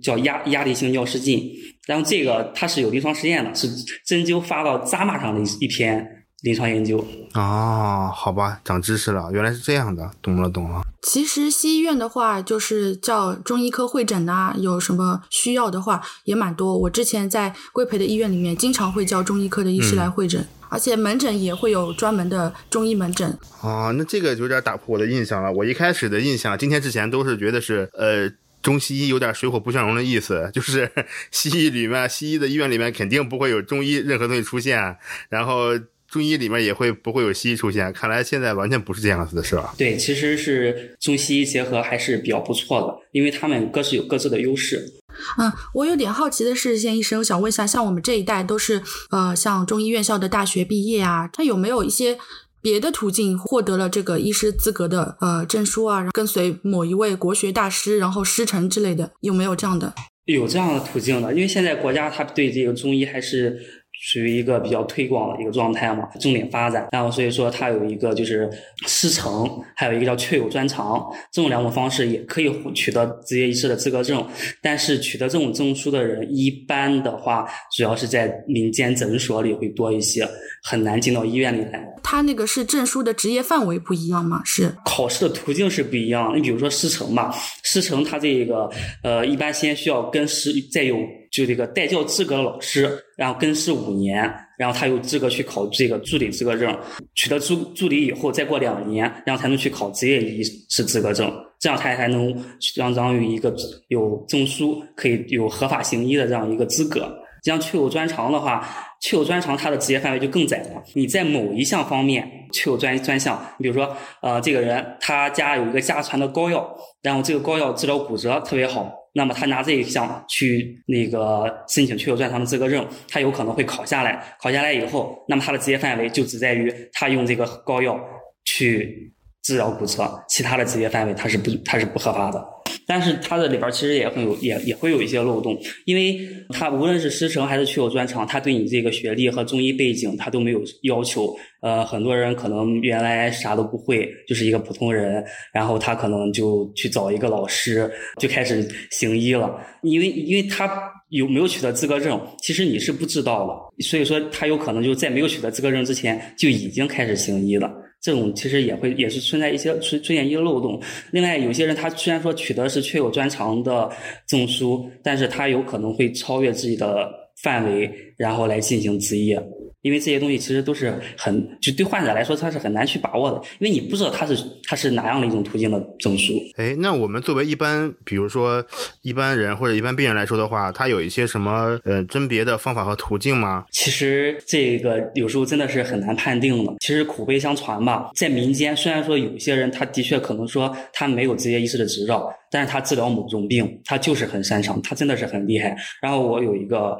[0.00, 1.50] 叫压压力性尿失禁。
[1.86, 3.66] 然后这个它是有临床实验的，是
[4.06, 6.14] 针灸发到扎马上的一一篇。
[6.42, 10.80] 临床研究啊，好吧，长知识了，原来是这样的，懂了懂了。
[11.02, 16.76] 其实西医院的话，就是叫中医科会诊呐，有什么需要的话也蛮多。
[16.76, 20.46] 我之前在规培的医院里面，经常会叫中医科的医师来会诊。
[20.70, 23.38] 而且门诊也会有专门的中医门诊。
[23.62, 25.50] 啊，那这个有点打破我的印象了。
[25.50, 28.30] 我一开始的印象，今天之前都是觉得是呃。
[28.60, 30.90] 中西医有点水火不相容的意思，就是
[31.30, 34.96] 西医里面，西医的医院里面肯定不会有中医任何东西出现，
[35.28, 35.70] 然后
[36.10, 37.92] 中医里面也会不会有西医出现。
[37.92, 39.74] 看来现在完全不是这样子的，是吧？
[39.76, 44.94] 对，其实是中西医结合还是比较不错的，因为他们各自有各自的优势。
[45.38, 52.18] 嗯，我有点好奇的是，谢医生，我想问一下，像我们这一代都是呃，像中医院校的大学毕业啊，他有没有一些？
[52.60, 59.94] 别的途径获得了这个医师资格的呃证书啊，跟随某一位国学大师，然后师承之类的，有没有这样的？
[60.24, 63.77] 有这样的途径的，因为现在国家它对这个中医还是。
[64.00, 66.88] 属于一个比较推广的一个状态嘛，重点发展。
[66.92, 68.48] 然后所以说它有一个就是
[68.86, 74.24] 师承，还有一个叫确有专长，这种两种方式也可以取得执业医师的资格证。
[74.62, 80.26] 但是取得这种证书的人，一般的话主要是在民间诊所里会多一些，
[80.62, 81.84] 很难进到医院里来。
[82.02, 84.40] 他那个是证书的职业范围不一样吗？
[84.44, 86.36] 是考试的途径是不一样。
[86.36, 87.34] 你比如说师承嘛，
[87.64, 88.70] 师承他这个
[89.02, 90.96] 呃，一般先需要跟师再有。
[91.30, 94.22] 就这个带教资格的老师，然后跟师五年，
[94.58, 96.76] 然后他有资格去考这个助理资格证。
[97.14, 101.32] 取得助助理以后，再过两年，然后才能去考执业医师资格证。
[101.58, 103.54] 这样他才能相当于一个
[103.88, 107.12] 有证书，可以有合法行医的这样一个资格。
[107.44, 108.68] 像确有专长的话，
[109.00, 110.82] 确有专长，他的职业范围就更窄了。
[110.94, 116.68] 你在某一项方面确有专专项，你比如说，呃，这个人他家有一个家传的膏药，
[117.00, 118.92] 然后这个膏药治疗骨折特别好。
[119.14, 124.36] 那么他拿这一项去那个申请确有专长的资格证，他有可能会考下来。
[124.40, 127.98] 考下来以后，那么他的职业范围就只在于他用这个膏药
[128.44, 132.44] 去治疗骨折，其他的职业范围他是不他是不合法的。
[132.88, 141.36] 但是它的里边其实也很有也也会有一些漏洞，因为它无论是师承还是去有专长，它对你这个学历和中医背景它都没有要求。
[141.60, 145.22] 呃，很多人可能原来啥都不会，就是一个普通人，
[145.52, 150.70] 然后他可能就去找一个老师就开始行医了，因为因为他
[151.08, 157.70] 有没有取得资格证，其实你是不知道的，所以说他有可能就在没有取得资格证之前就已经开始行医了。
[158.00, 160.80] 这种其实也会也是存在一些出出现一些漏洞。
[161.10, 163.90] 另外，有些人他虽然说取得是确有专长的
[164.26, 167.10] 证书，但是他有可能会超越自己的
[167.42, 169.42] 范围，然后来进行执业。
[169.82, 176.34] 因为这些东西其实都是很，就对患者来说他是很难去把握的，因为你不知道他是他是哪样的一种途径的证书。
[176.56, 178.64] 哎，那我们作为一般，比如说
[179.02, 183.64] 一般人或者一般病人来说的话，他有一些什么呃甄别的方法和途径吗？
[183.70, 186.74] 其实这个有时候真的是很难判定的。
[186.80, 195.76] 其实口碑相传吧，在民间虽然说有些人他的确可能说他没有职业医师的执照，但是他治疗某种病他就是很擅长，他真的是很厉害。
[196.02, 196.98] 然后我有一个。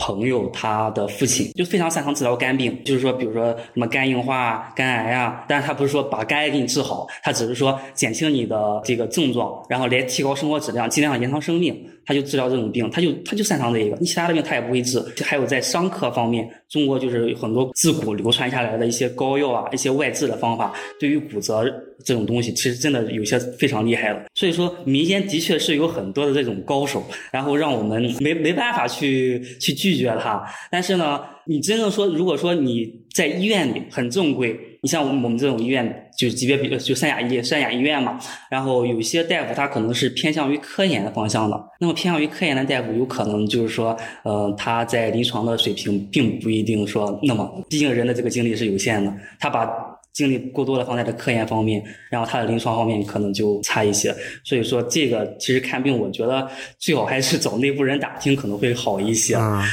[0.00, 11.78] 朋友他的父亲就非常擅长治疗肝病，就是说，比如说什么肝硬化、肝癌啊，但是他不是说把肝癌给你治好，他只是说减轻你的这个症状，然后来提高生活质量，尽量延长生命。
[12.06, 15.00] 他就治疗这种病，他就他就擅长这一个，你其他的病他也不会治。
[15.22, 21.62] 还有在伤科方面，中国就是很多自古流传下来的一些膏药啊，一些外治的方法，对于骨折
[22.04, 24.24] 这种东西，其实真的有些非常厉害了。
[24.34, 30.42] 所以说，民间的确是有很多的这种高手，然后让我们没没办法去去拒拒绝他。
[30.70, 34.58] 但是呢，你真正说，如果说你在医院里很正规。
[34.82, 38.18] 你像我们这种医院，就级别比就三甲医三甲医院嘛，
[38.50, 49.66] 然后有些大夫他可能是偏向于科研的方向的，那么偏向于科研的大夫，有可能就是说，呃，他在临床的水平并不一定说那么，毕竟人的这个精力是有限的，他把
[50.12, 59.64] 精力过多的放在这科研方面，然后他的临床方面可能就差一些，所以说这个其实看病，我觉得最好还是找内部人打听可能会好一些啊。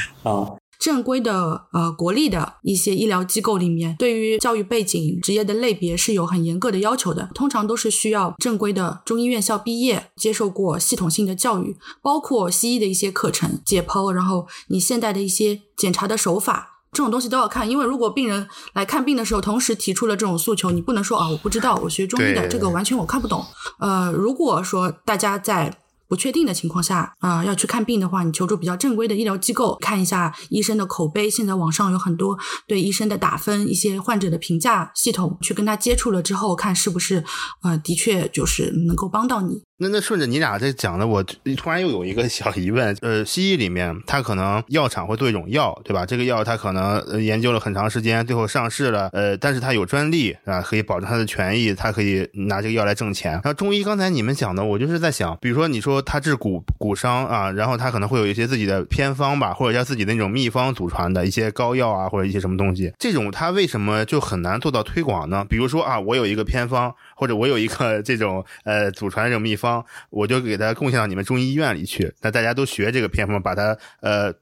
[0.79, 7.31] 正规的呃国立的一些医疗机构里面，对于教育背景、职业的类别是有很严格的要求的。
[7.33, 17.69] 通常都是需要正规的中医院校毕业，接受过系统性的教育，包括西医的一些课程、解剖，然后你现代的一些检查的手法，这种东西都要看。
[17.69, 23.45] 因为如果病人来看病的时候，同时提出了这种诉求，你不能说啊我不知道，我学中医的这个完全我看不懂。
[23.79, 25.77] 呃，如果说大家在
[26.09, 31.29] 不确定的情况下，啊，要去看病的话，你求助比较正规的医疗机构，看一下医生的口碑。
[31.29, 32.35] 现在网上有很多
[32.67, 37.23] 对医生的打分，一些患者的评价系统，去跟他接触了之后，看是不是，
[37.61, 39.66] 呃，的确就是能够帮到你。
[39.79, 41.23] 那那顺着你俩这讲的，我
[41.55, 46.03] 突然又有一个小疑问，呃，西医里面它可能药厂会做一种药，对吧？
[46.03, 53.33] 这个药它可能研究了很长时间，最后上市了，呃，但是它有专利啊，可以保证它的权益，它可以拿这个药来挣钱。
[53.33, 65.45] 然后中医刚才你们讲的，我就是在想，比如说你说他治骨骨伤啊，然后他可能会有一些自己的偏方吧，或者叫自己那种秘方祖传的一些膏药啊，或者一些什么东西，这种他为什么就很难做到推广呢？
[65.47, 69.83] 比如说啊，我有一个偏方，或者我有一个这种呃祖传这种秘方。
[70.09, 74.33] 我就给它贡献到你们中医医院里去，那大家都学这个偏方，把它呃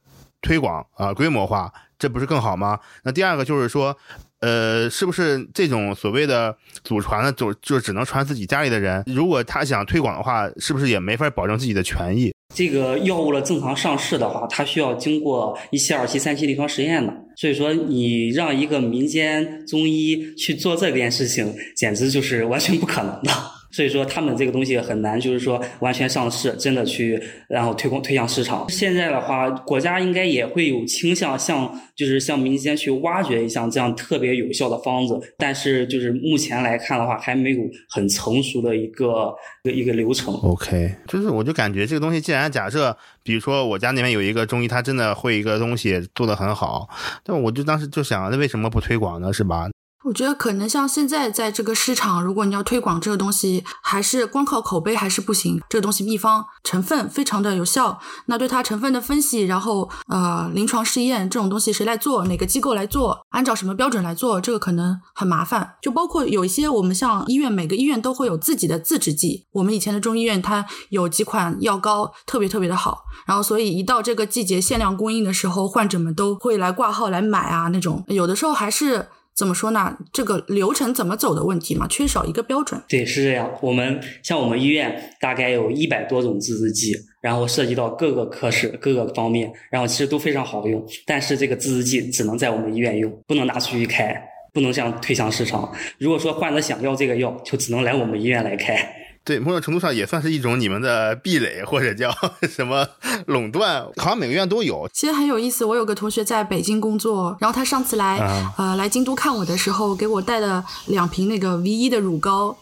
[0.41, 2.79] 推广啊规模化，这不是更好吗？
[3.03, 3.97] 那第二个就是说，
[4.41, 9.03] 呃，是不是这种所谓的祖传的，就就只能传自己家里的人？
[9.07, 12.34] 如果他想推广的话，是不是也没法保证自己的权益？
[12.53, 23.31] 这个药物的正常上市的话，它需要经过一期、二期、三期临床实验的，所以说你让一个民间中医去做这件事情，简直就是完全不可能的。
[23.75, 28.65] 所以说，他们这个东西很难，就是说完全上市，真的去然后推广推向市场。
[28.69, 35.19] 现在的话，国家应该也会有倾向，向就是向民间去挖掘一项这样特别有效的方子。
[35.37, 37.59] 但是，就是目前来看的话，还没有
[37.89, 40.33] 很成熟的一个一个流程。
[40.35, 46.87] OK，就是我就感觉这个东西，既然假设，比如说我家那边有一个中医，他真的会一个东西做的很好，
[47.25, 49.33] 但我就当时就想，那为什么不推广呢？
[49.33, 49.67] 是吧？
[50.05, 55.59] 我觉得可能像现在在这个市场，如果你要推广这个东西，还是光靠口碑还是不行。
[55.67, 65.73] 这个东西秘方成分非常的有效，那对它成分的分析，然后呃临床试验这种东西谁来做，哪个机构来做，按照什么标准来做，这个可能很麻烦。
[65.81, 69.47] 就包括有一些我们像医院，每个医院都会有自己的自制剂。
[69.53, 78.03] 我们以前的中医院它有几款药膏特别特别的好，然后所以一到这个季节限量供应的时候，患者们都会来挂号来买啊那种。
[78.09, 79.07] 有的时候还是。
[79.35, 79.97] 怎么说呢？
[80.13, 82.81] 这个流程怎么走的问题嘛，缺少一个标准。
[82.87, 83.51] 对，是这样。
[83.61, 90.81] 我们像我们医院大概有一百多种自制剂，然后涉及到各个科室、各个方面，然后其实都非常好用。
[91.05, 94.15] 但是这个自制剂只能在我们医院用，不能拿出去开，
[94.53, 95.69] 不能像推向市场。
[95.97, 98.89] 如果说患者想要这个药，就只能来我们医院来开。
[99.25, 102.13] 对，某种程度上也算是一种你们的壁垒，或者叫
[102.47, 102.87] 什么
[103.25, 104.87] 垄断，好像每个院都有。
[104.93, 108.19] 其实很有意思，我有个同学在北京工作，然后他上次来
[108.57, 112.55] 呃来京都看我的时候，给我带了两瓶那个 V 一的乳膏。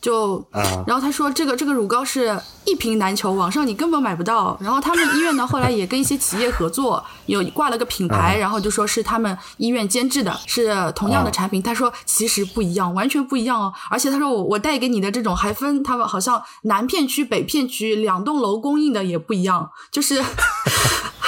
[0.00, 0.42] 就，
[0.86, 4.56] 然后他说这个这个乳膏是一瓶难求，网上你根本买不到。
[4.60, 11.62] 然后他们医院呢，后来也跟一些企业合作，有挂了个品牌，然后就说是他们医院监制的，是同样的产品。
[11.62, 13.72] 他说其实不一样，完全不一样哦。
[13.90, 20.22] 而且他说我我带给你的这种还分，他们好像南片区、北片区两栋楼供应的也不一样，就是。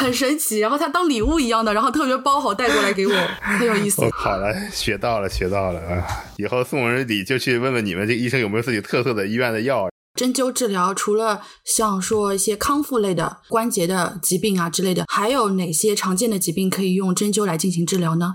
[0.00, 4.02] 很神奇，然后他当礼物一样的，然后特别包好带过来给我， 很有意思。
[4.14, 6.02] 好了，学到了，学到了啊！
[6.38, 9.90] 以后送人礼就去问问你们这医生有没有自己特色的医院的药。
[10.14, 18.34] 针灸治疗除了像说一些康复类的关节的疾病啊之类的，还有哪些常见的疾病可以用针灸来进行治疗呢？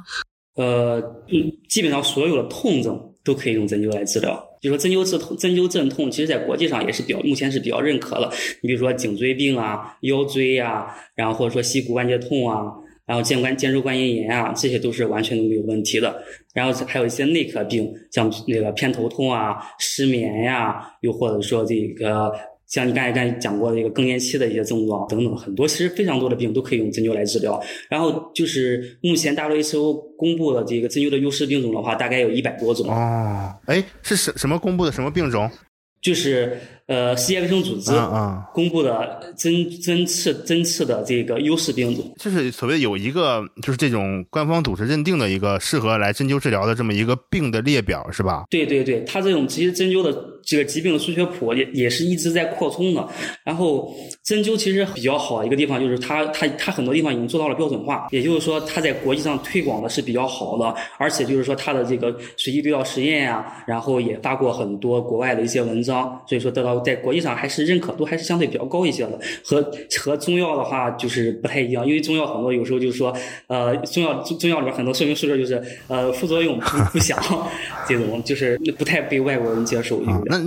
[0.55, 1.01] 呃，
[1.69, 4.41] 基本上所有的痛症都可以用针灸来治疗。
[4.61, 8.31] 就说针灸治痛，针灸镇痛，其实在国际上也是比较，目前是比较认可的。
[8.61, 12.71] 你比如说颈椎病啊、腰椎呀，然后或者说膝骨关节痛啊，
[13.06, 16.24] 然后肩关肩周关节炎啊，这些都是完全都没有问题的。
[16.54, 22.32] 然后还有一些内科病，像那个偏头痛啊、失眠呀，又或者说这个。
[22.68, 27.62] 像你刚才刚才讲过的一个更年期的一些症状等等，很多其实非常多的病都可以用针灸来治疗。
[27.88, 32.89] 然后就是目前 WHO 公布的这个针灸的优势病种的话，大概有一百多种。
[32.89, 35.48] 啊，哎，是什什么公布的什么病种？
[36.02, 37.91] 就是呃，世界卫生组织
[38.54, 48.43] 公布的针针刺针刺的这个优势病种，就是所谓有一个就是这种官方组织认定的一个适合来针灸治疗的这么一个病的列表，是吧？
[48.52, 53.08] 对对对，它这种其实针灸的这个疾病的数学谱也也是一直在扩充的。
[53.43, 66.21] 然后针灸其实比较好一个地方就是它它它很多地方已经做到了标准化，也就是说它在国际上推广的是比较好的，而且就是说它的这个随机对照实验呀，然后也发过很多国外的一些文章。
[66.27, 69.62] 所以说得到在国际上还是认可度还是相对比较高一些的，和
[69.99, 73.12] 和中药的话就是不太一样，因为中药很多有时候就是说，
[73.47, 77.17] 呃，中药中药里面很多说明书上就是呃副作用不不详，
[77.88, 80.01] 这种就是不太被外国人接受。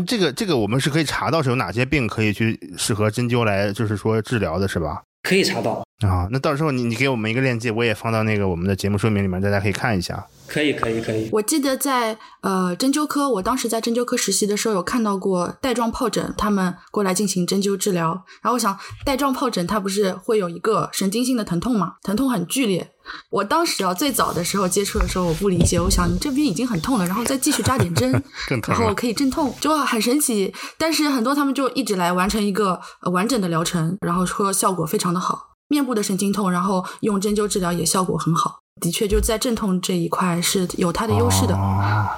[0.06, 5.02] 这个这个我们是可以查到是有哪些病可以去适合针灸来就是说治疗的是吧？
[5.22, 10.26] 可以查到啊，那到时候你你给我们一个链接，我也放到那个我们的节目说明里面，大家可以看一下。
[10.46, 11.28] 可以可以可以。
[11.30, 18.24] 我记得在呃针灸科，我当时在针灸科实习的时候，有看到过带状疱疹，他们过来进行针灸治疗。
[18.40, 21.96] 然后我想，带状疱疹它不是会有一个神经性的疼痛嘛？
[22.02, 22.90] 疼痛很剧烈。
[23.30, 28.10] 我当时啊，最早的时候接触的时候，我不理解，我想你这边已经很痛了，然后再继续扎点针，
[28.68, 30.52] 然后可以镇痛，就很神奇。
[30.76, 32.80] 但是很多他们就一直来完成一个
[33.12, 35.46] 完整的疗程，然后说效果非常的好。
[35.68, 38.60] 面部的神经痛，然后用针灸治疗也效果很好。
[38.80, 41.58] 的确，就在镇痛这一块是有它的优势的。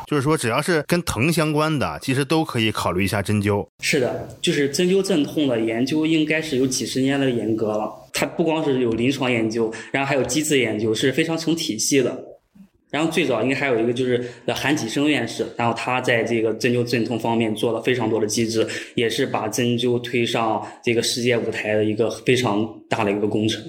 [0.07, 3.67] 就是说，只要是跟疼相关的，其实都可以考虑一下针灸。
[3.83, 7.91] 是的，就是针灸镇痛的研究应该是有几十年的严格了。
[8.13, 12.25] 它不光是有临床研究，然后还有机制研究，是非常成体系的。
[12.91, 23.63] 然后最早应该还有一个就是韩启生院士，然后他在这个针灸镇痛方面做了非常多的机制，也是把针灸推上这个世界舞台的一个非常大的一个工程。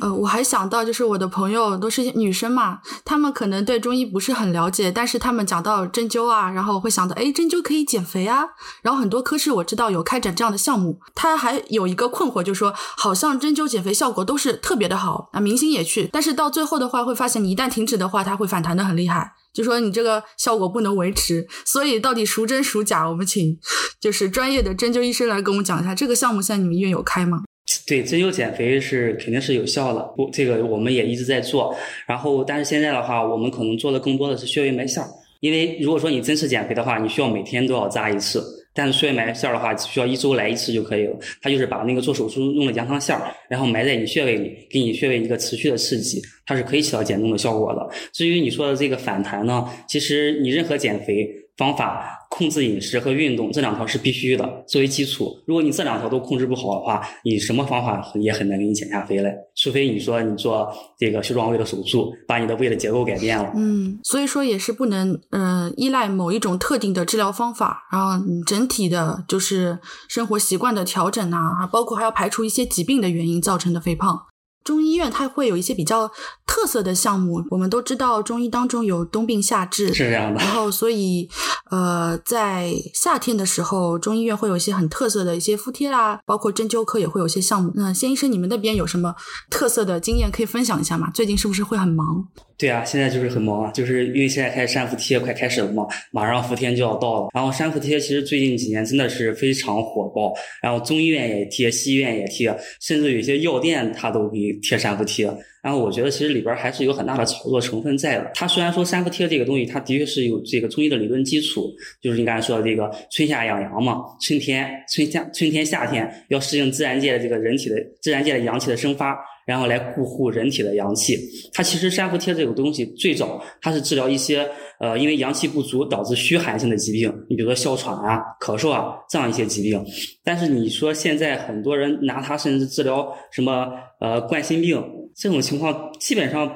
[0.00, 8.44] 呃，我还想到，就是我的朋友都是女生嘛，她们可能对中医不是很了解，但是她们讲到针灸啊，然后会想到，哎，针灸可以减肥啊。
[8.82, 21.46] 然后很多科室我知道有开展这样的项目，他还有一个困惑，就是说，好像针灸减肥效果都是特别的好，啊，明星也去，但是到最后的话，会发现你一旦停止的话，它会反弹的很厉害，就说你这个效果不能维持。
[21.64, 23.58] 所以到底孰真孰假，我们请
[24.00, 27.42] 就是专业的针灸医生来跟我们讲一下，这个项目现在你们医院有开吗？
[27.86, 31.74] 对针灸减肥是肯定是有效的，不，这个我们也一直在做。
[32.06, 35.08] 然后，但是现在的话，我们可能做的更多的是穴位埋线儿，
[35.40, 38.42] 因为如果说你真是减肥的话，你需要每天都要扎一次。
[38.72, 41.18] 但是穴位埋线儿的话，只需要一周来一次就可以了。
[41.42, 47.88] 它就是把那个做手术用的羊肠线儿，然后埋在你穴位里，给你穴位一个持续的刺激，它是可以起到减重的效果的。
[48.12, 51.28] 至于你说的这个反弹呢，其实你任何减肥
[51.60, 52.16] 方法。
[52.30, 55.36] 控制饮食和运动这两条是必须的，作为基础。
[55.46, 59.34] 如果你这两条都控制不好的话，你什么方法也很难给你减下肥来。
[59.56, 63.50] 除非你说你做这个修壮胃的手术，把你的胃的结构改变了。
[63.56, 74.26] 嗯，所以说也是不能嗯依赖某一种特定的治疗方法，然后你整体的就是生活习惯的调整啊，包括还要排除一些疾病的原因造成的肥胖。
[74.70, 76.08] 中医院它会有一些比较
[76.46, 80.38] 特色的项目，我们都知道中医当中有冬病夏治，是这样的。
[80.38, 81.28] 然后所以
[81.72, 87.72] 呃，在夏天的时候，中医院会有一些很特色的一些敷贴啦，包括针灸科也会有一些项目。
[87.74, 89.12] 那先医生，你们那边有什么
[89.50, 91.10] 特色的经验可以分享一下吗？
[91.12, 92.28] 最近是不是会很忙？
[92.60, 97.28] 对啊，现在就是很忙啊，就是因为现在开始扇伏贴快开始了嘛，马上伏天就要到了。
[97.32, 105.26] 然后扇伏贴其实最近几年真的是非常火爆，然后中医院也贴，西医院也贴，甚至有些药店它都给贴扇伏贴。
[105.62, 108.30] 然后我觉得其实里边还是有很大的炒作成分在的。
[108.34, 111.70] 它虽然说扇伏贴这个东西，它的确是有这个中医的理论基础，
[112.02, 119.18] 就是你刚才说的这个春夏养阳嘛，春天、春夏、春天、夏天要适应自然界的这个人体的自然界的阳气的生发。
[119.50, 121.18] 然后来固护人体的阳气，
[121.52, 124.48] 它其实山伏贴这个东西最早它是治疗一些
[124.78, 129.84] 呃因为阳气不足导致虚寒性的疾病，你比如说哮喘啊、咳嗽啊这样一些疾病。
[130.22, 134.80] 但是你说现在很多人拿它甚至治疗什么呃冠心病
[135.16, 136.48] 这种情况，基本上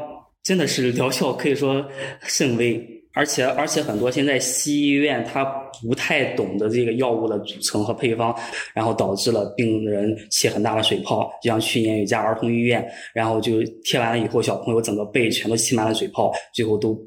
[0.45, 1.85] 真的是疗效可以说
[2.23, 2.94] 甚微。
[3.15, 5.45] 而且而且很多现在西医院他
[5.83, 8.35] 不太懂得这个药物的组成和配方，
[8.75, 11.31] 然后导致了病人起很大的水泡。
[11.43, 16.99] 就像去年有家儿童医院，然后就贴完了以后，小朋友整个背全都起满了水泡，最后都。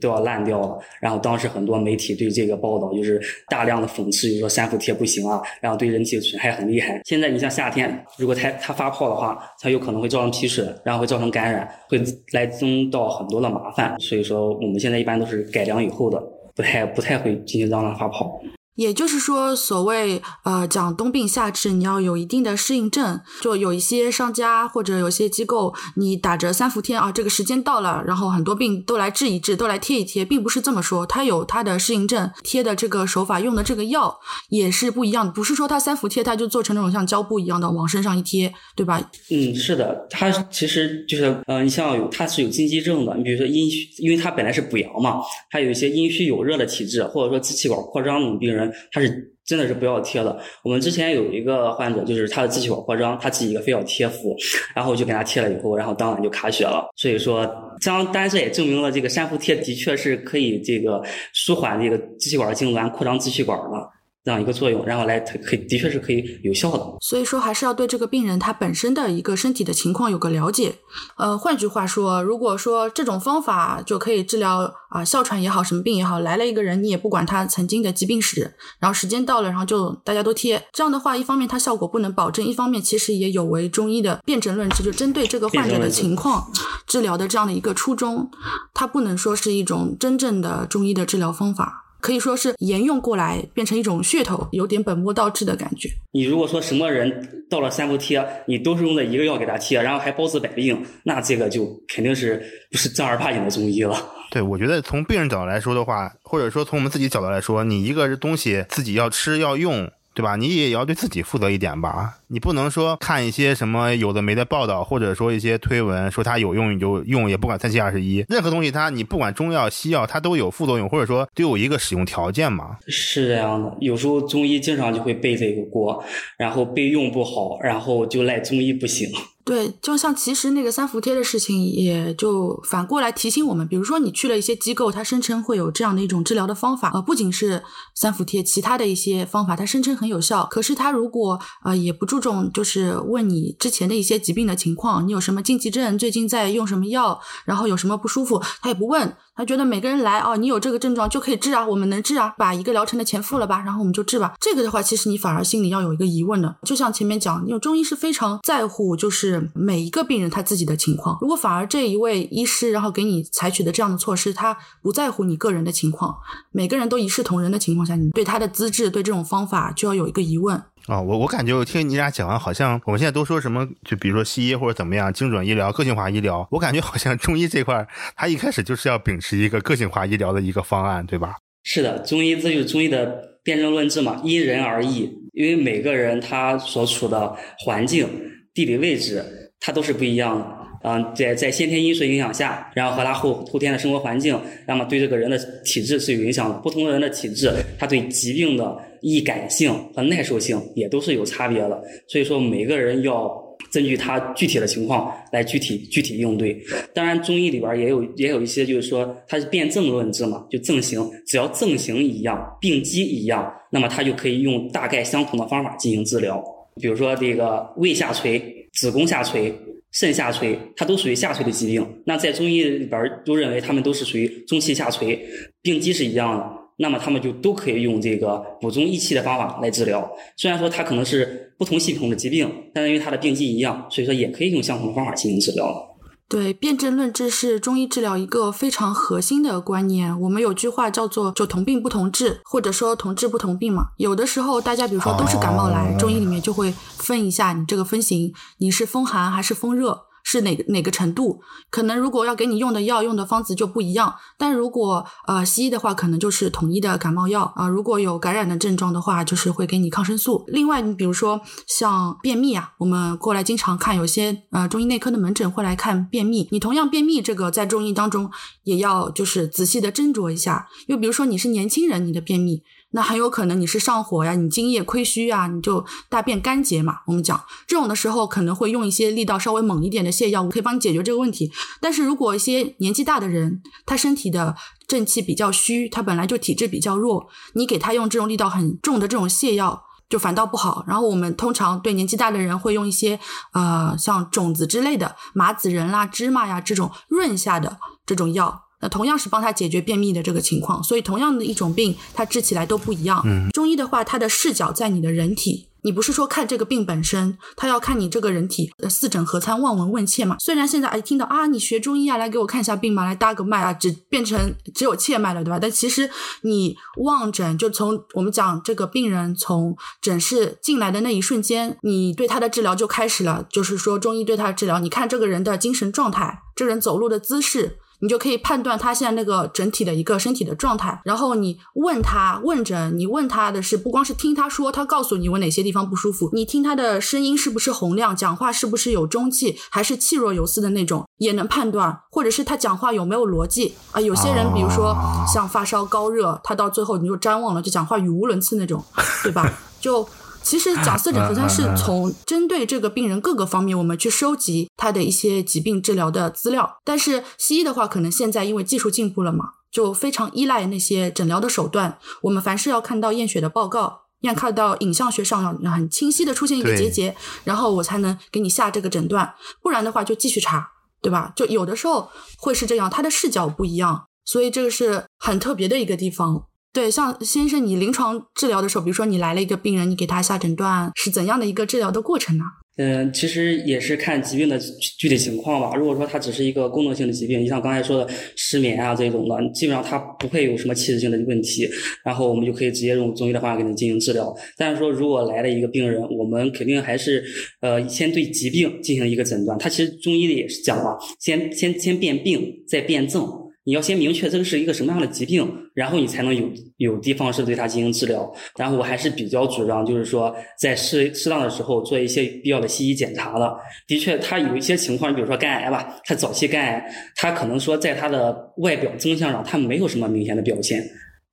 [0.00, 7.00] 都要烂掉了，然后当时很多媒体对这个报道就是大量的讽刺，就说三伏贴不行啊，然后对人体的损害很厉害。
[7.04, 12.02] 现在你像夏天，如果它它发泡的话，它有可能会造成皮损，然后会造成感染，会
[12.32, 13.94] 来增到很多的麻烦。
[14.00, 16.22] 所以说我们现在一般都是改良以后的，
[16.54, 18.40] 不太不太会进行让它发泡。
[18.74, 23.20] 也就是说，所谓呃讲冬病夏治，你要有一定的适应症。
[23.42, 31.04] 就有一些商家或者有些机构，你打着三伏天啊，这个时间到了，然后很多病都来治一治，都来贴一贴，并不是这么说。
[31.04, 34.18] 它有它的适应症，贴的这个手法，用的这个药
[34.48, 35.32] 也是不一样的。
[35.32, 38.98] 不是说它三伏贴，它就做成那种像胶布一样的往身上一贴，对吧？
[39.30, 45.20] 嗯，是的，它其实就是呃，你像有它是有禁忌症的，你比如说阴虚，因为它本来是补阳嘛，
[45.50, 48.61] 还有一些阴虚有热的体质，或者说支气管扩张那种病人。
[48.90, 50.38] 他是真的是不要贴的。
[50.62, 54.36] 我们之前有一个患者，就是他的支气管扩张，他自己一个非要贴敷，
[54.74, 56.88] 然后就给他贴了以后，然后当晚就卡血了。
[56.96, 57.44] 所以说，
[57.80, 61.02] 这样当然这也证明了这个山伏贴的确是可以这个
[61.32, 63.91] 舒缓这个支气管痉挛、扩张支气管的。
[64.24, 66.86] 这样一个作用，然后来可以的确是可以有效的。
[67.00, 70.76] 所以说，还是要对这个病人他本身的一个身体的情况有个了解。
[71.16, 80.62] 呃，换句话说，如果说这种方法就可以治疗啊哮喘也好，什么病也好，来了一个人，你也不管他曾经的疾病史，然后时间到了，然后就大家都贴。
[80.72, 86.48] 这样的话，一方面它效果不能保证，一方面其实也有违中医的辨证论治，就针对这个患者的情况
[86.86, 88.30] 治疗的这样的一个初衷，
[88.72, 91.80] 它不能说是一种真正的中医的治疗方法。
[92.02, 95.88] 可以说是沿用过来，变成一种噱头，有点本末倒置的感觉。
[96.10, 103.96] 你如果说什么人到了三伏贴，你都是用的一个药给他贴，然后还包治百病，那这个就肯定是不是正儿八经的中医了。
[104.32, 109.90] 对，我觉得从病人角度来说的话，或者说从我们自己角度来说，你一个东西自己要吃要用。
[110.14, 110.36] 对吧？
[110.36, 112.18] 你也要对自己负责一点吧。
[112.32, 118.24] 你不能说看一些什么有的没的报道，或者说一些推文，说它有用你就用，也不管三七二十一。
[118.26, 122.78] 任何东西它你不管中药西药，它都有副作用，或者说都有一个使用条件嘛。
[122.88, 126.02] 是这样的，有时候中医经常就会背这个锅，
[126.38, 129.10] 然后备用不好，然后就赖中医不行。
[129.44, 137.60] 对，就像其实那个三伏贴的事情，也就反过来提醒我们，比如说你去了一些机构，它声称会有这样的一种治疗的方法，呃，不仅是
[137.92, 140.46] 三伏贴，其他的一些方法，它声称很有效。
[140.48, 149.14] 可是它如果呃也不注重，就是问你之前的一些疾病的情况，你有什么禁忌症，最近在用什么药，然后有什么不舒服，他也不问。
[149.34, 154.34] 他觉得每个人来哦，你有这个症状就可以治啊，我们能治啊，把一个疗程的钱付了吧，然后我们就治吧。
[154.38, 156.54] 这个的话，其实你反而心里要有一个疑问的。
[156.64, 161.16] 就像前面讲，因为中医是非常在乎，就是每一个病人他自己的情况。
[161.22, 166.14] 如果反而这一位医师，然后给你采取的这样的措施，他不在乎你个人的情况，
[166.50, 170.62] 每个人都一视同仁的情况下，你对他的资质，对这种方法就要有一个疑问。
[170.86, 181.36] 啊，我我感觉我听你俩讲完，好像我们现在都说什么，就比如说西医或者怎么样，精准医疗、个性化医疗，我感觉好像中医这块，它一开始就是要秉持一个个性化医疗的一个方案，对吧？
[181.62, 188.08] 是的，中医这就是中医的辩证论治嘛，因人而异，因为每个人他所处的环境、
[188.52, 189.24] 地理位置，
[189.60, 190.61] 它都是不一样的。
[190.84, 196.56] 嗯，在在先天因素影响下，然后和他后后天的生活环境，那么对这个人的体质是有影响的。
[196.58, 201.80] 不同的人的体质，他对疾病的易感性和耐受性也都是有差别的。
[202.08, 203.30] 所以说，每个人要
[203.72, 206.60] 根据他具体的情况来具体具体应对。
[206.92, 216.42] 当然，中医里边也有也有一些，就是说它是辨证论治嘛，就症型，只要症型一样，病机一样，那么他就可以用大概相同的方法进行治疗。
[216.80, 219.54] 比如说这个胃下垂、子宫下垂。
[219.92, 221.86] 肾下垂，它都属于下垂的疾病。
[222.06, 225.24] 那在中医里边都认为它们都是属于中气下垂，
[225.60, 226.62] 病机是一样的。
[226.78, 230.10] 那么它们就都可以用这个补中益气的方法来治疗。
[230.36, 235.91] 虽然说它可能是不同系统的疾病，但是因为它的病机一样，所以说也可以用相同的方法进行治疗。
[236.32, 240.18] 对，辨证论治是中医治疗一个非常核心的观念。
[240.18, 243.88] 我们有句话叫做“就同病不同治”，或者说“同治不同病”嘛。
[243.98, 250.06] 有的时候大家比如说都是感冒来，中医里面就会分一下你这个分型，你是风寒还是风热。
[250.32, 251.40] 是哪个哪个程度？
[251.70, 254.14] 可能如果要给你用的药用的方子就不一样。
[254.38, 257.68] 但如果呃西医的话，可能就是统一的感冒药啊。
[257.68, 260.44] 如果有感染的症状的话，就是会给你抗生素。
[260.48, 266.48] 另外，你比如说像便秘啊，我们过来经常看有些呃中医内科的门诊会来看便秘。
[266.50, 268.30] 你同样便秘这个在中医当中
[268.64, 270.68] 也要就是仔细的斟酌一下。
[270.86, 272.62] 又比如说你是年轻人，你的便秘。
[272.92, 276.98] 那很有可能你是上火呀，你津液亏虚啊，你就大便干结嘛。
[277.06, 281.50] 我们讲这种的时候，可能会用一些力道稍微猛一点的泻药，可以帮你解决这个问题。
[281.80, 284.54] 但是如果一些年纪大的人，他身体的
[284.86, 290.84] 正气比较虚，他本来就体质比较弱，你给他用这种力道很重的这种泻药，就反倒不好。
[290.86, 293.18] 然后我们通常对年纪大的人会用一些
[293.54, 298.64] 呃像种子之类的麻子仁啦、芝麻呀这种润下的这种药。
[298.82, 303.22] 那同样是帮他解决便秘的这个情况，所以同样的一种病，它治起来都不一样。
[303.24, 310.36] 嗯，中医的话，它的视角在你的人体，你不是说看这个病本身，他要看你这个人体四诊合参、望闻问切嘛。
[310.40, 315.60] 虽然现在哎听到啊，你学中医啊，来给我看一下病嘛，来搭个脉啊，只变成只有切脉了，对吧？
[315.60, 316.10] 但其实
[316.40, 327.78] 你望诊，就从我们讲这个病人从诊室进来的那一瞬间，你对他的治疗就开始了，就是说中医对他的治疗，你看这个人的精神状态，这人走路的姿势。
[328.02, 344.00] 你就可以判断他现在那个整体的一个身体的状态，然后你问他问诊，你问他的是不光是听他说，他告诉你我哪些地方不舒服，你听他的声音是不是洪亮，讲话是不是有中气，还是气若游丝的那种，也能判断，或者是他讲话有没有逻辑啊？
[344.00, 344.96] 有些人比如说
[345.32, 348.84] 像发烧高热，他到最后你就瞻望了，就讲话语无伦次那种，
[349.22, 349.48] 对吧？
[349.80, 350.08] 就。
[350.42, 356.78] 其实假色诊合参是从针对这个病人各个方面，我们去收集他的一些疾病治疗的资料。
[356.84, 361.98] 但是西医的话，可能现在因为技术进步了嘛，就非常依赖那些诊疗的手段。
[362.22, 369.34] 我们凡是要看到验血的报告，要看到影像学上要很清晰的出现一个结节，然后我才能给你下这个诊断。
[369.62, 370.70] 不然的话就继续查，
[371.00, 371.32] 对吧？
[371.34, 376.46] 就有的时候会是这样，他的视角不一样，所以这个是很特别的一个地方。
[376.72, 382.44] 对，像先生，你临床治疗的时候，比如说你来了一个病人，你给他下诊断是怎样的一个治疗的过程呢？
[382.78, 384.58] 嗯，其实也是看疾病的
[384.98, 385.76] 具体情况吧。
[385.76, 391.68] 如果说他只是一个功能性的疾病，你像刚才说的失眠啊这种的，基本上他不会有什么器质性的问题，
[392.02, 394.34] 然后我们就可以直接用中医的方法给你进行治疗。
[394.56, 397.22] 但是说如果来了一个病人，我们肯定还是
[397.60, 399.58] 呃先对疾病进行一个诊断。
[399.58, 403.41] 它其实中医的也是讲了，先先先辨病，再辨证。
[403.64, 408.32] 你要先明确这个是一个什么样的疾病，然后你才能有有的方式对它进行治疗。
[408.56, 413.56] 然后我还是比较主张，就是说在适适当的时候做一些必要的西医检查的。
[413.86, 420.84] 的确，它有一些情况，比如说肝癌吧，它早期肝癌，它可能说在它的外表征象上，它没有什么明显的表现。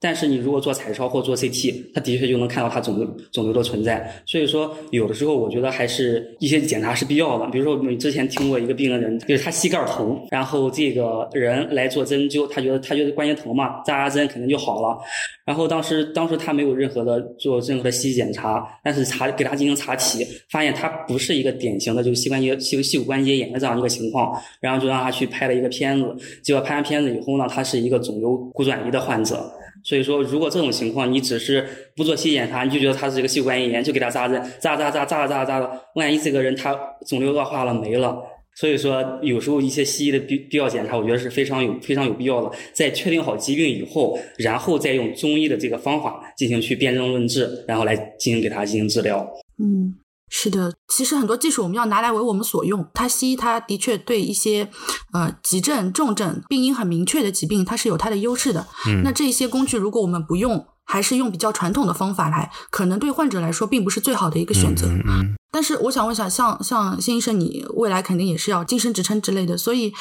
[0.02, 4.10] 但是你如果做彩超或做 CT，它的确就能看到它肿瘤肿瘤的存在。
[4.26, 7.46] 所以说，有的时候我觉得还是一些检查是必要的。
[7.48, 14.98] 比如说，我们之前听过一个病人，就是他膝盖疼，然后这个人来做针灸，他觉得他觉得关节疼嘛，扎扎针肯定就好了。
[15.46, 29.52] 然后当时当时他没有任何的做任何的西医检查，但是查给他进行查体，发现他不是一个典型的就是膝关节膝膝骨关节炎的这样一个情况，然后就让他去拍了一个片子，结果拍完片子以后呢，他是一个肿瘤骨转移的患者。
[29.90, 36.78] 所以说，如果这种情况你只是不做细检查，你就觉得他是一个膝关节炎，就给他扎针，扎扎扎扎扎扎的，万一这个人他
[37.08, 38.16] 肿瘤恶化了没了。
[38.54, 42.56] 所以说，有时候一些西医的必必要检查，我觉得是非常有非常有必要的。
[42.72, 49.28] 在确定好疾病以后，然后再用中医的这个方法进行去辨证论治，然后来进行给他进行治疗。
[49.58, 49.96] 嗯。
[50.30, 52.88] 是的，其实很多技术我们要拿来为我们所用。
[52.94, 54.70] 它西医它的确对一些
[55.12, 58.68] 呃急症、重症、病因很明确的疾病，它是有它的优势的。
[58.88, 64.88] 嗯，那这些工具如果我们不用，还是用比较传统的方法来，可能对患者来说并不是最好的一个选择。
[64.88, 65.36] 嗯嗯。
[65.52, 69.92] 但是我想问一下，像像辛医生，你未来肯定也是要晋升职称之类的，所以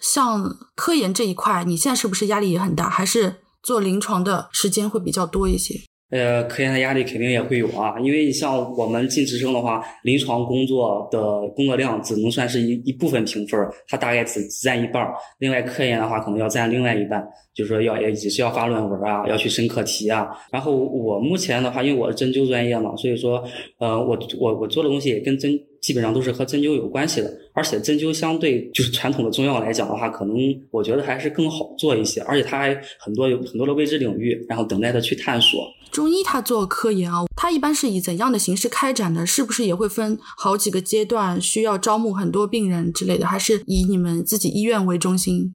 [0.00, 2.90] 像科研这一块，你现在是不是压力也很大？
[2.90, 5.80] 还是做临床的时间会比较多一些？
[6.10, 15.12] 呃，科研的压力肯定也会有啊，因为你像我们进职称的话，临床工作的工作量只能算是一一部分评分，它大概只占一半儿。
[15.38, 17.22] 另外，科研的话可能要占另外一半，
[17.54, 20.28] 就是说要也也是要发论文啊，要去申课题啊。
[20.50, 23.44] 然后我目前的话，因为我是针灸专业嘛，所以说，
[23.78, 25.52] 呃，我我我做的东西也跟针
[25.82, 27.30] 基本上都是和针灸有关系的。
[27.52, 30.36] 而且针灸相对就是传统的中药来讲的话，可能
[30.70, 35.60] 我觉得还是更好做一些，而且它还很多有很多的未知领域，然后等待着去探索。
[35.90, 39.26] 中医它做科研啊，它一般是以怎样的形式开展的？
[39.26, 43.26] 是不是也会分好几个阶段，需要招募很多病人之类的？
[43.26, 45.54] 还是以你们自己医院为中心？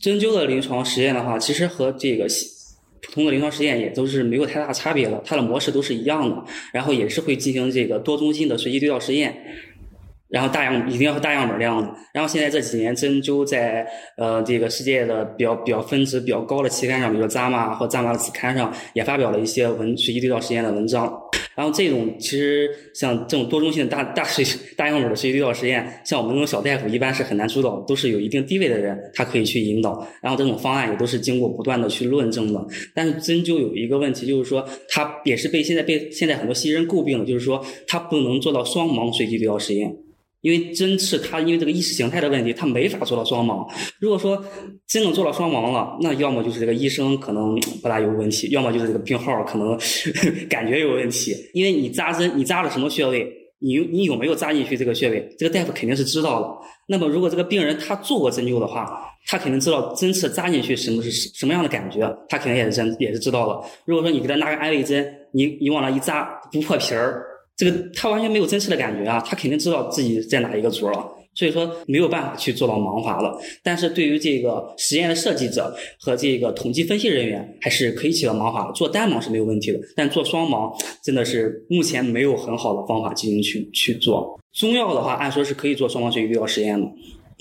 [0.00, 2.26] 针灸的临床实验的话，其实和这个
[3.02, 9.42] 普通的临床实验也都是没有太大差别的，它的模式都是一样的，然后也是会进行这个多中心的随机对照实验。
[10.30, 11.92] 然后大样一定要是大样本量的。
[12.14, 21.12] 然后现在这几年针灸在呃这个世界的比较比较分值比较高的期刊上，比如说《JAMA》或《JAMA》的子刊上，也发表了一些文随机对照实验的文章。
[21.56, 24.44] 然后这种其实像这种多中心的大大随
[24.76, 30.06] 大样本的随机对照实验，像我们这种小大夫一般是很难主导，都是有一定地位的人他可以去引导。
[30.22, 32.64] 然后这种方案也都是经过不断的去论证的。
[32.94, 39.94] 但是针灸有一个问题，就是说它也是被现在被现在很多西医人诟病的，就是说它不能做到双盲随机对照实验。
[40.42, 43.68] 因为针刺它因为这个意识形态的问题，它没法做到双盲。
[43.98, 44.42] 如果说
[44.86, 49.78] 真能做到双盲了，那要么就是这个医生可能不大有问题，要么就是这个病号可能
[50.48, 51.34] 感觉有问题。
[51.52, 56.48] 因为你扎针，你扎了什么穴位，你你有没有扎进去这个穴位，这个大夫肯定是知道的。
[56.88, 63.68] 那么如果这个病人他做过针灸的话，他肯定知道针刺扎进去什么是什么样的感觉，他肯定也是真也是知道的。
[63.84, 67.26] 如果说你给他拿个安慰针，你你往那一扎不破皮儿。
[67.60, 73.38] 这个他完全没有真实的感觉啊，他肯定知道自己在哪一个组了，所以说没有办法去做到盲法了。
[73.62, 78.72] 但是对于这个实验的设计者和这个统计分析人员，还是可以起到盲法。
[78.72, 80.72] 做单盲是没有问题的，但做双盲
[81.04, 84.40] 真的是目前没有很好的方法进行去去做。
[84.54, 86.88] 中药的话，按说是可以做双盲随机对照实验的。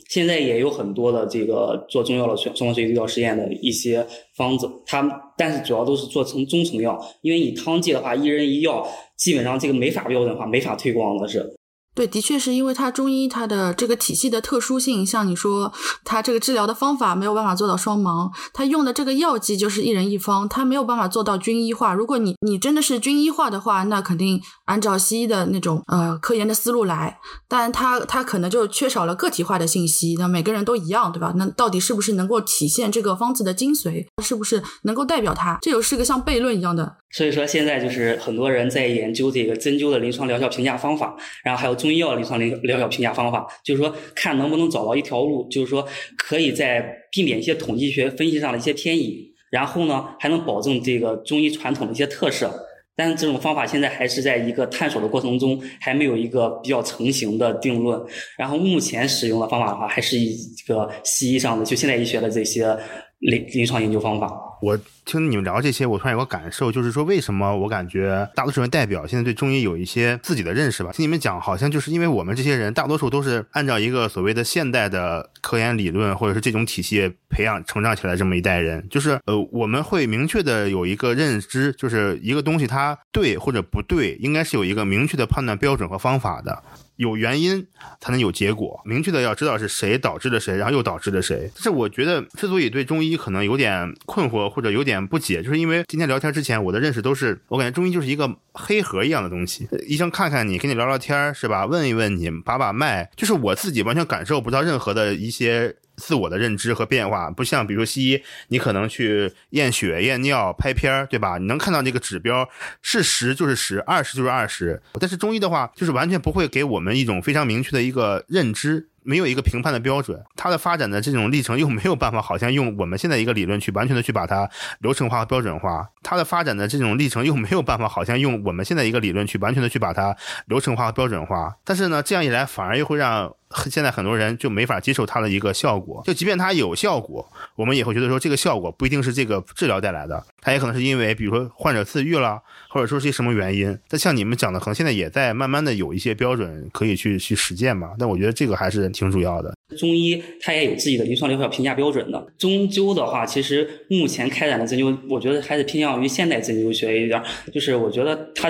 [0.10, 4.06] 现在也有很多的这个做中药的双双盲随机对照实验的一些
[4.36, 5.08] 方子，它
[5.38, 8.86] 但是主要都是做成中成药，因为你汤剂的话，一人一药，
[9.20, 11.59] 基本上这个没法标准化，没法推广的是。
[12.00, 15.74] 对，的确是因为它中医它的这个体系的特殊性，像你说，
[16.06, 21.94] 它这个治疗的方法没有办法做到双盲，它用的这个药剂就是一人一方，它没有办法做到均一化。
[21.94, 27.20] 如果你你真的是均一化的话，那肯定按照西医的那种呃科研的思路来，
[27.50, 31.34] 但它它可能就缺少了个体化的信息，那每个人都一样，对吧？
[31.36, 34.06] 那到底是不是能够体现这个方子的精髓？
[34.24, 35.58] 是不是能够代表它？
[35.62, 36.96] 这又是个像悖论一样的。
[37.12, 45.88] 所以说，现在就是很多人在研究这个针灸的临床疗效评价方法，然后还有中医药临床临疗效评价方法，就是说看能不能找到一条路，就是说
[46.18, 52.66] 可以在避免一些统计学分析上的一些偏移，然后呢还能保证这个中医传统的一些特色。
[52.96, 57.98] 但是这种方法现在还是在一个探索的过程中，还没有一个比较成型的定论。
[58.38, 60.36] 然后目前使用的方法的话，还是一
[60.68, 62.78] 个西医上的就现代医学的这些
[63.20, 64.46] 临临床研究方法。
[64.62, 70.92] 我听你们聊这些，我突然有个感受，就是说为什么我感觉大多数人代表现在对中医有一些自己的认识吧？
[70.92, 86.62] 听你们讲，好像就是因为我们这些人大多数都是按照一个所谓的现代的科研理论或者是这种体系培养成长起来这么一代人，就是呃我们会明确的有一个认知，就是一个东西它对或者不对，应该是有一个明确的判断标准和方法的。
[87.00, 87.66] 有原因
[88.02, 91.50] 才能有结果，明确的要知道是谁导致了谁，然后又导致了谁。
[91.56, 101.66] 但是我觉得之所以对中医可能有点困惑或者有点不解，就是因为今天聊天之前我的认识都是，我感觉中医就是一个黑盒一样的东西，医生看看你，跟你聊聊天是吧？
[101.66, 105.74] 问一问你，把把脉，就是我自己完全感受不到任何的一些。
[106.00, 111.38] 自我的认知和变化，不像比如说西医，你可能去验血、验尿、拍片儿，对吧？
[111.38, 112.48] 你能看到这个指标
[112.82, 114.82] 是十就是十，二十就是二十。
[115.00, 118.88] 但是中医的话，就是完全不会给我们一种非常明确的一个认知。
[119.02, 124.48] 没有一个评判的标准，它的发展的这种历程又没有办法，好像用我们现在一个理论去完全的去把它
[124.82, 125.90] 流程化和标准化。
[126.04, 130.16] 它的发展的这种历程又没有办法，好像用我们现在一个理论去完全的去把它
[130.50, 131.56] 流程化和标准化。
[131.64, 133.34] 但是呢，这样一来反而又会让
[133.70, 136.04] 现在很多人就没法接受它的一个效果。
[136.06, 142.40] 就即便它有效果，我们也会觉得说这个效果不一定是这个治疗带来的，它也可能是因为比如说患者自愈了，
[142.70, 143.78] 或者说是什么原因。
[143.88, 147.92] 但像你们讲的，可能现在也在慢慢的有一些标准可以去去实践嘛。
[147.98, 148.90] 但我觉得这个还是。
[148.90, 152.28] 挺主要的，中医它也有自己的临床疗效评价标准的。
[152.38, 157.22] 终究的话，其实目前开展的针灸，我觉得还是偏向于现代针灸学一点。
[157.54, 158.50] 就是我觉得它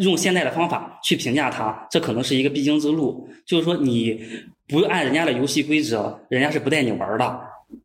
[0.00, 3.28] 用现代的方法去评价他，这可能是一个必经之路。
[3.44, 4.20] 就是说，你
[4.68, 7.40] 不按人家的游戏规则，人家是不带你玩的。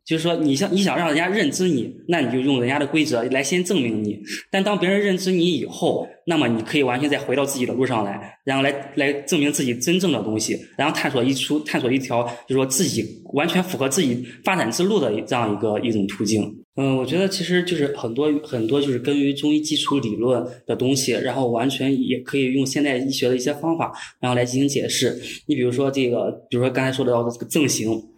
[0.05, 4.19] 就是说，你想你想让人家认知你，那你就用人家的规则来先证明你。
[4.51, 13.03] 但当别人认知你以后，那么你可以完全再回到自己的路上来，然后来来证明自己真正的东西，然后探索一出探索一条，就是说自己
[13.33, 16.43] 完全符合自己发展之路的这样一个一种途径。
[16.75, 25.19] 嗯，我觉得其实就是很多很多就是根于中医基础理论的东西，然后完全也可以用现代医学的一些方法，然后来进行解释。
[25.47, 28.10] 你比如说这个，比如说刚才说到的这个症型。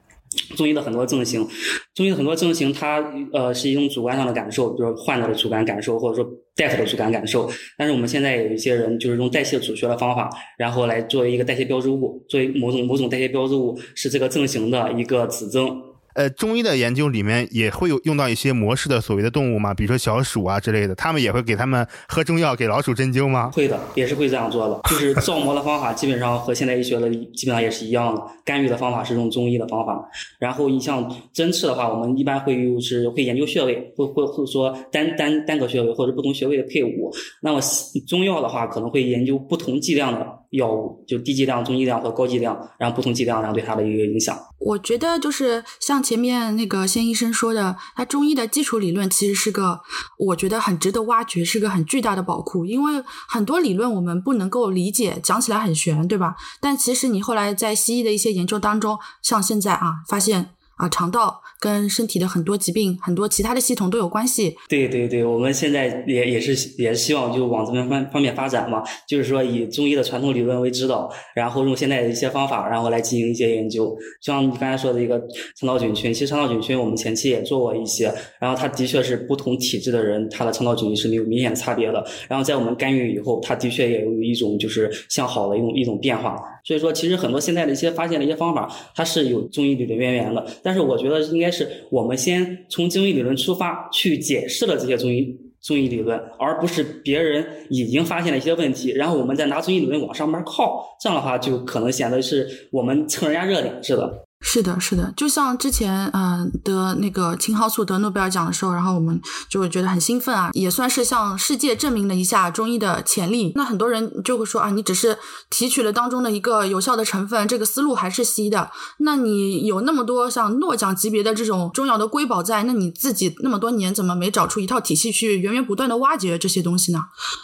[0.56, 1.48] 中医的很多症型，
[1.94, 7.50] 中医的很多症型，它呃是一种主观上的感受，就是患者的主观感受，或者说大夫的主观感受。
[7.78, 15.93] 但是我们现在有一些人就是用代谢组学的方法，然后来作为一个代谢标志物，作为某种某种代谢标志物，是这个症型的一个指征。
[16.16, 19.74] 呃，中医的研究里面也会有用到一些模式的所谓的动物吗？
[19.74, 23.52] 比如说小鼠啊之类的，他们也会给他们喝中药给老鼠针灸吗？
[23.54, 24.82] 会的，也是会这样做的。
[24.90, 28.22] 就是造模的方法基本上和现代医学的基本上也是一样的。
[28.46, 37.12] 干预的方法是用中医的方法，然后你像针刺的话，我们一般会用是会研究穴位，会会会说单单单个穴位或者不同穴位的配伍。
[37.42, 37.62] 那么
[38.08, 44.38] 中药的话，可能会研究不同剂量的药物，就低剂量、中剂量和高剂量，然后不同剂量然后对它的一个影响。
[44.60, 46.02] 我觉得就是像。
[46.04, 49.80] 前面那个先医生说的，他中医的基础理论其实是个，
[50.18, 52.66] 我觉得很值得挖掘，是个很巨大的宝库。
[52.66, 56.36] 因为很多理论我们不能够理解，讲起来很玄，对吧？
[56.60, 60.50] 但其实你后来在西医的一些研究当中，像现在啊，发现。
[60.76, 64.54] 啊，肠道跟身体的很多疾病、很多其他的系统都有关系。
[64.68, 73.96] 对对对，我们现在也也是也是希望就往这边方方面发展嘛，就是说以中医的传统理论为指导，然后用现在的一些方法，然后来进行一些研究。
[74.20, 75.18] 像你刚才说的一个
[75.56, 82.06] 肠道菌群，其实肠道菌群我们前期也做过一些，然后它的确是不同体质的人，他的肠道菌群是没有明显差别的。
[82.28, 86.36] 然后在我们干预以后，它的确也有一种就是向好的一种一种变化。
[86.64, 90.46] 所以说，其实很多现在的一些发现的一些方法，它是有中医理论渊源的。
[90.64, 100.98] 但是我觉得应该是我们先从中医理论出发去解释了这些中医中医理论，而不是别人已经发现了一些问题，然后我们再拿中医理论往上面靠。
[101.02, 104.26] 这样的话，就可能显得是我们蹭人家热点似的。
[104.46, 109.20] 是的，是的，就像之前嗯得那个青蒿素得诺贝尔奖的时候，然后我们
[109.50, 113.54] 就会觉得很兴奋啊，也算是向世界证明了一下中医的潜力。
[113.56, 115.18] 那很多人就会说啊，你只是
[115.50, 118.70] 提取了当中的一个有效的成分，这个思路还是西医的。
[118.98, 127.00] 那你有那么多像诺奖级别的这种中药的瑰宝在，那你自己那么多年怎么没找出一套体系去源源不断的挖掘这些东西呢？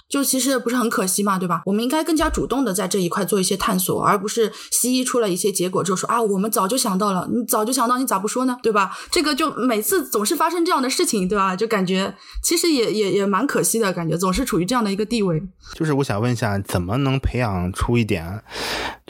[0.09, 1.63] 就其实不是很可惜嘛，对吧？
[1.65, 6.88] 我们应该更加主动的在这一块做一些探索，而不是西医出了一些结果之后说啊，我们早就想。
[6.89, 8.57] 想到了，你早就想到，你咋不说呢？
[8.63, 8.97] 对吧？
[9.11, 11.55] 这个就每次总是发生这样的事情，对吧？
[11.55, 15.41] 就感觉其实也也也蛮可惜的，感觉总是处于这样的一个地位。
[15.75, 18.43] 就是我想问一下，怎么能培养出一点？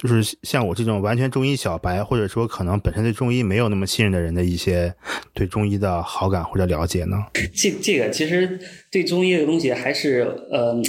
[0.02, 4.95] 就是像我这种完全中医小白，或者说可能本身对中医没有那么信任的人的一些
[5.34, 7.18] 对中医的好感或者了解呢？
[7.54, 8.58] 这这个其实
[8.89, 10.82] 对中医这个东西还是呃，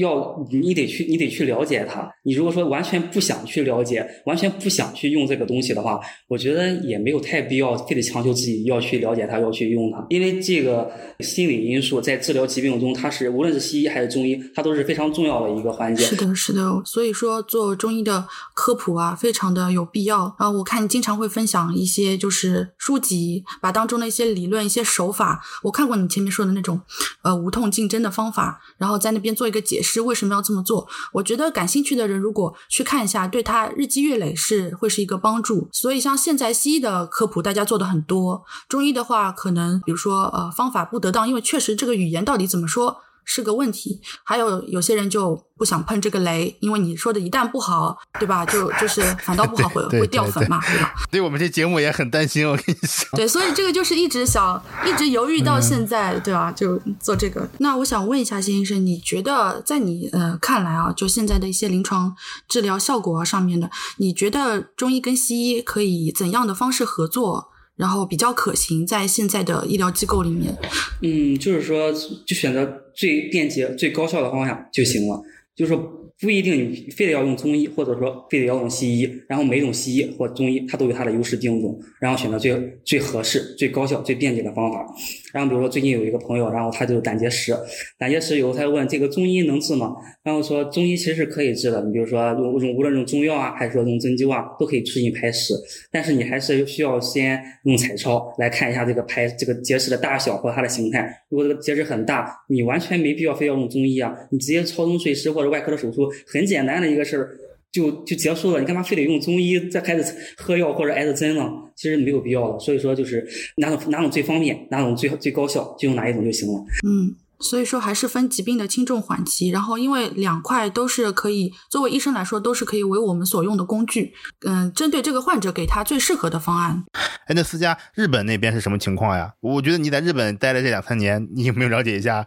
[0.00, 2.10] 要你得去你得去了解它。
[2.24, 10.04] 你如果说完全不想去了解，完全不想去用这个东西的话，我觉得也没有太必要，非得强求自己要去了解它，要去用它。
[10.08, 10.90] 因为这个
[11.20, 16.02] 心理因素在治疗疾病中，它是无论是西医还是中医，它都是非常重要的一个环节。
[16.02, 16.82] 是的，是的。
[16.84, 18.26] 所以说做中医的。
[18.54, 20.34] 科普啊，非常的有必要。
[20.38, 26.80] 然后我看你经常会分享一些就是书籍，把当中的一些理论、一些手法，我看过你前面说的那种，
[27.22, 30.86] 呃，无痛竞争的方法，然后在那边做一个解释，为什么要这么做？
[31.12, 35.68] 我觉得感兴趣的人如果去看一下，对他日积月累是会是一个帮助。
[35.72, 42.96] 所以像现在西医的科普大家做的很多，中医的话可能比如说呃方法不得当，因为确实这个语言到底怎么说？
[43.24, 48.44] 是个问题，还有有些人就不想碰这个雷，因为你说的一旦不好，对吧？
[48.46, 50.94] 就就是反倒不好 会会掉粉嘛，对吧？
[51.10, 53.16] 对我们这节目也很担心，我跟你说。
[53.16, 56.50] 对，所以这个就是一直想，一直犹豫到现在，对吧？
[56.52, 57.48] 就做这个。
[57.58, 62.14] 那我想问一下谢医生，你觉得在你呃看来啊，就现在的一些临床
[62.48, 67.50] 治疗效果上面的，你觉得中医跟西医可以怎样的方式合作？
[67.74, 70.56] 然后比较可行，在现在的医疗机构里面，
[71.00, 71.90] 嗯，就是说，
[72.26, 75.22] 就选择最便捷、最高效的方法就行了，
[75.54, 75.98] 就是说。
[76.20, 84.86] 不一定你非得要用中医，或者说非得要用西医，然后每种西医或中医它都有它的优势定种，然后选择最最合适、最高效、最便捷的方法。
[85.32, 87.56] 然后比如说最近有一个朋友，然后他就胆结石，
[87.98, 89.94] 胆结石以后他就问这个中医能治吗？
[90.22, 95.54] 然后说中医其实是可以治的，你比如说用用无论用中药啊，还是说用针灸啊，都可以促进排石，
[95.90, 101.12] 但是你还是需要先用彩超来看一下这个排这个结石的大小或它的形态。
[101.28, 106.10] 如果这个结石很大，你完全没必要非要用中医啊，你直接超声碎石或者外科的手术。
[106.26, 107.30] 很简单的一个事儿，
[107.72, 108.60] 就就结束了。
[108.60, 111.48] 你干嘛非得用中医再开始喝药或者挨着针呢？
[111.74, 112.58] 其实没有必要的。
[112.60, 116.60] 所以说，就是哪种哪种最方便，哪种最最高效，就用哪一种就行了。
[116.86, 119.48] 嗯，所以说还是分疾病的轻重缓急。
[119.48, 124.12] 然后，因为两块都是可以作为医生来说，都是可以为我们所用的工具。
[124.46, 126.84] 嗯，针对这个患者，给他最适合的方案。
[127.26, 129.32] 哎，那私家日本那边是什么情况呀？
[129.40, 132.26] 我觉得你在日本待了这两三年，你有没有了解一下？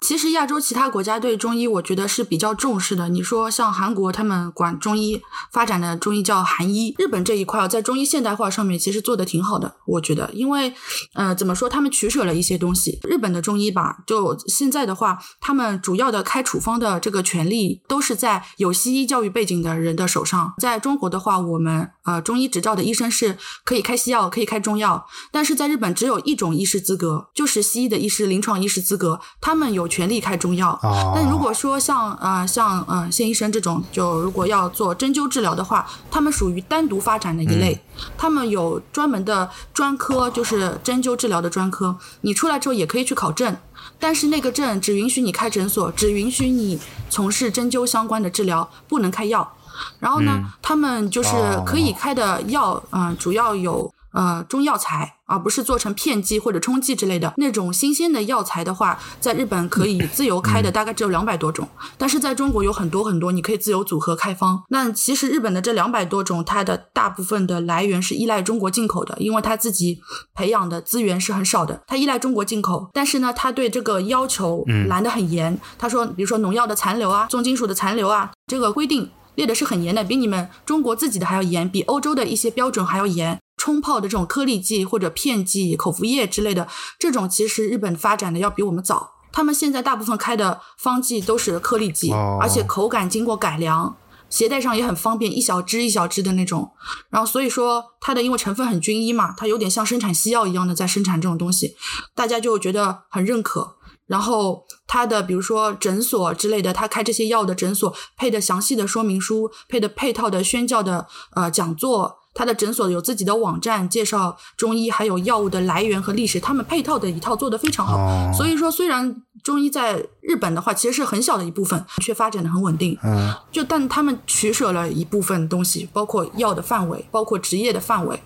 [0.00, 3.08] 其实亚洲其他国家对中医，我觉得是比较重视的。
[3.08, 5.20] 你说像韩国，他们管中医
[5.52, 6.94] 发展的中医叫韩医。
[6.98, 10.30] 日本这一块在中医现代化上面其实做的挺好的，我觉得。
[10.32, 10.72] 因为，
[11.14, 13.00] 呃，怎么说，他们取舍了一些东西。
[13.02, 20.54] 日本的中医吧，就现在的话，他们主要的开处方的这个权利都是在有西医教育背景的人的手上。
[20.58, 29.87] 在中国的话，我们呃中医执照的医生是可以开西药，可以开中药，但是在日本只有一种医师资格，就是西医的医师，临床医师资格，他们有。
[29.88, 30.78] 全力开中药，
[31.14, 37.80] 但如果说像呃像呃谢医生这种，就如果要做针灸治疗的话，他们属于单独发展的一类，
[38.16, 41.96] 他们有专门的专科，就是针灸治疗的专科。
[42.20, 43.56] 你出来之后也可以去考证，
[43.98, 46.78] 但是那个证只允许你开诊所，只允许你
[47.10, 49.52] 从事针灸相关的治疗，不能开药。
[49.98, 51.30] 然后呢，他们就是
[51.64, 53.92] 可以开的药，嗯，主要有。
[54.12, 64.64] 呃，中药材，而不是做成片剂或者冲剂之类的那种新鲜的药材的话，在日本可以自由开的大概只有两百多种，但是在中国有很多很多，你可以自由组合开方。
[64.70, 70.00] 那其实日本的这两百多种，它的大部分的来源是依赖中国进口的，因为它自己
[70.34, 72.88] 培养的资源是很少的，它依赖中国进口。
[72.94, 75.60] 但是呢，它对这个要求拦得很严。
[75.78, 83.38] 他说，比如说农药的残留啊，重金属的残留啊，这个规定列的是很严的，比你们中国自己的还要严，比欧洲的一些标准还要严。
[83.58, 86.66] 冲泡的这种颗粒剂或者片剂、口服液之类的，
[86.98, 89.16] 这种其实日本发展的要比我们早。
[89.30, 93.94] 他们现在大部分开的方剂都是颗粒剂，而且口感经过改良，
[94.30, 96.72] 携带上也很方便，一小支一小支的那种。
[97.10, 101.76] 然后所以说它的因为成分很均一嘛，它有点像生产西药一样的在生产这种东西，
[102.14, 103.76] 大家就觉得很认可。
[104.06, 112.16] 然后它的比如说诊所之类的，他开这些药的诊所配的详细的说明书，配的配套的宣教的呃讲座。
[112.38, 118.32] 他的诊所有自己的网站，介绍中医还有药物的来源和历史，他们配套的一套做得非常好。
[118.32, 122.96] 所以说，虽然中医在日本的话其实是很小的一部分，却发展的很稳定。
[123.02, 128.22] 嗯，就但他们取舍了一部分东西，包括药的范围，包括职业的范围。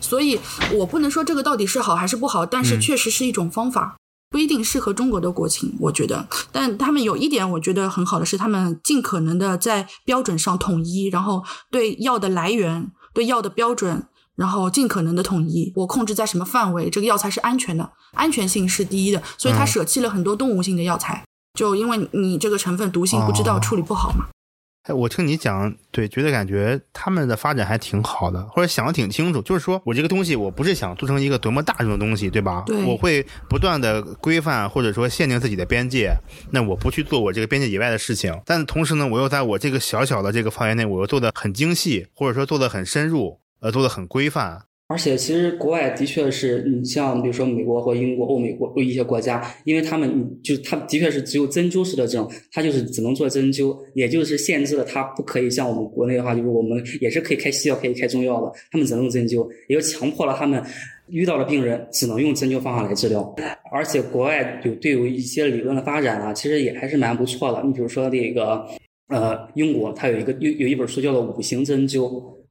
[0.00, 0.40] 所以
[0.74, 3.94] 我不能说这个到底是好还是不好，但是确实是一种方法，
[4.28, 5.76] 不一定适合中国的国情。
[5.78, 12.90] 我觉得，但他们有一点我觉得很好的是，他们尽可能的在标准上统一，然后对药的来源。
[13.12, 21.24] 对药的标准，然后尽可能的统一，我控制在什么范围，这个药材是安全的，安全性是第一的，所以他舍弃了很多动物性的药材，
[21.58, 24.26] 就因为你这个成分毒性不知道处理不好嘛。
[24.84, 29.40] 哎，我听你讲，对，觉得感觉他们的发展还挺好的，或者想的挺清楚。
[29.42, 32.64] 就是说我这个东西，我不是想做成一个多么大众的东西，对吧？
[32.66, 36.12] 对我会不断的规范或者说限定自己的边界。
[36.50, 44.64] 那我不去做我这个边界以外的事情，但同时呢，我又在我这个小小的这个范围内，我又做的很精细，或者说做的很深入，呃，做的很规范。
[44.92, 60.62] 而且其实国外的确是，你像比如说美国或英国、欧美国一些国家，因为他们就是他的确是只有针灸式的这种，他就是只能做针灸，也就是限制了他不可以像我们国内的话，就是我们也是可以开西药、可以开中药的，他们只能用针灸，也就强迫了他们
[61.08, 63.34] 遇到了病人只能用针灸方法来治疗。
[63.72, 67.62] 而且国外有对有一些理论的发展啊，其实也还是蛮不错的。
[67.64, 68.62] 你比如说那个
[69.12, 71.98] 呃，英国它有一个有有一本书叫做《五行针灸》。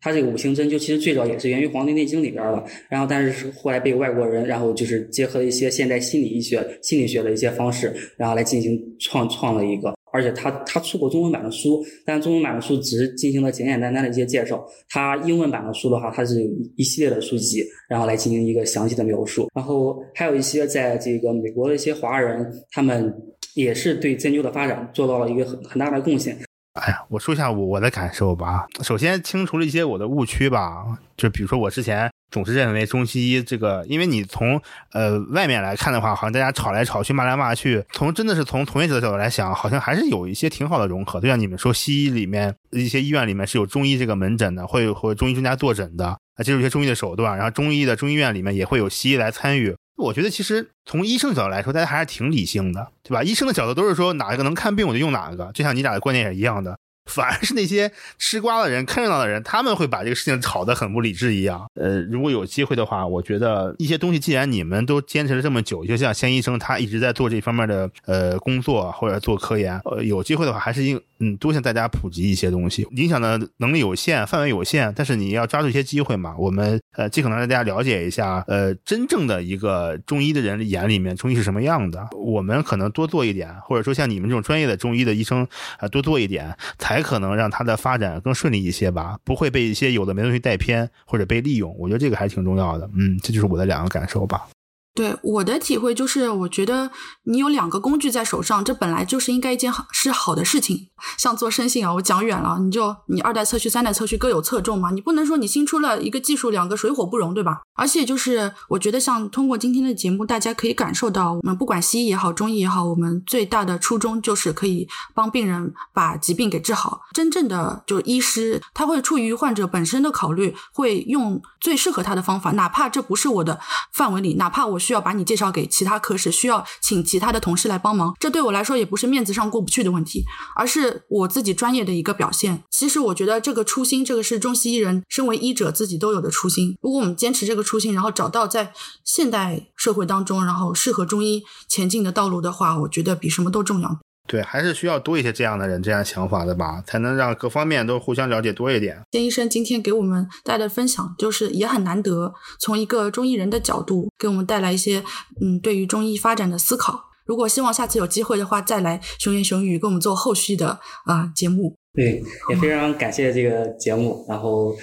[0.04, 9.94] 它这个五行针灸其实最早也是源于《黄帝内经》里边的，然后但是后来被外国人，然后就是结合一些现代心理医学、心理学的一些方式，然后来进行创创了一个。
[10.12, 14.66] 而且他他出过中文版的书，但中文版的书只是进行了简简单单的一些介绍。
[14.90, 19.50] 他英文版的书的话，它是有一系列的书籍，然后来进行一个详细的描述。
[19.54, 23.14] 然后还有一些在这个美国的一些华人，他们
[23.54, 26.36] 也是对针灸的发展做到了一个很很大的贡献。
[26.74, 28.66] 哎呀，我说一下我我的感受吧。
[28.82, 30.86] 首先清除了一些我的误区吧，
[31.18, 34.60] 就比如说我之前总是认为中西医这个，因为你从
[34.94, 41.20] 呃外面来看的话，好像大家吵来吵去、骂来骂去，从真的是从从业者的角度来想，好像还是有一些挺好的融合。
[41.20, 49.76] 就像你们说，西医里面一些医院里面是有中医这个门诊的，会有会中医专家坐诊的，啊，接触一些中医的手段，然后中医的中医院里面也会有西医来参与。
[50.02, 53.24] 我觉得其实从医生角度来说，大家还是挺理性的，对吧？
[53.24, 56.78] 医生的角度都是说哪一个能看病我就用哪个，就像你俩的观点也一样的。
[57.10, 61.66] 反而是那些吃瓜的人、看热闹的人，他们会把这个事情炒得很不理智一样。
[61.74, 72.86] 呃，如果有机会的话，我觉得一些东西，既然你们都坚持了这么久，就像先医生他一直在做这方面的呃工作或者做科研，呃，有机会的话，还是应嗯多向大家普及一些东西。
[72.98, 76.36] 影响的能力有限，范围有限，但是你要抓住一些机会嘛。
[76.38, 82.10] 我们呃尽可能让大家了解一下，呃，真正的一个中医的人眼里面，中医是什么样的。
[82.18, 85.48] 我们可能多做一点，或者说像你们这种专业的中医的医生
[85.78, 91.76] 啊，多做一点，才可能让它的发展更顺利一些吧，不会被一些有的没东西带偏或者被利用。
[91.78, 92.90] 我觉得这个还挺重要的。
[92.96, 94.48] 嗯，这就是我的两个感受吧。
[94.94, 96.92] 对我的体会就是，我觉得
[97.24, 100.90] 你有两个工具在手上，这本来就是应该一件好是好的事情。
[101.18, 107.62] 像做生信啊，我讲远了，你就你二代测序、三代测序各有侧重嘛，你不能说你新出了一个技术，两个水火不容，对吧？
[107.74, 117.00] 而且就是我觉得，像通过今天的节目，大家可以感受到，我们不管西医也好，中医也好，我们最大的初衷就是可以帮病人把疾病给治好。
[117.14, 123.60] 真正的就是医师，他会出于患者本身的考虑，会用最适合他的方法，哪怕这不是我的
[123.94, 130.26] 范围里，哪怕我需要把你介绍给其他科室，需要请其他的同事来帮忙，这对我来说也不是面子上过不去的问题，
[130.58, 132.64] 而是我自己专业的一个表现。
[132.70, 136.76] 其实我觉得这个初心，这个是中西医人身为医者自己都有的初心。
[136.82, 138.74] 如果我们坚持这个初心，然后找到在
[139.06, 144.00] 现代社会当中，然后适合中医前进的道路的话，我觉得比什么都重要。
[144.28, 149.02] 对，还是需要多一些这样的人、这样想法的吧，才能让各方面都互相了解多一点。
[149.12, 155.04] 谢医生今天给我们带来的分享，就是也很难得，从一个中医人的角度给我们带来一些
[155.42, 157.10] 嗯对于中医发展的思考。
[157.26, 161.76] 如果希望下次有机会的话，再来熊言熊语给我们做后续的啊、节目。
[161.94, 164.26] 对，也非常感谢这个节目。
[164.30, 164.74] 然后，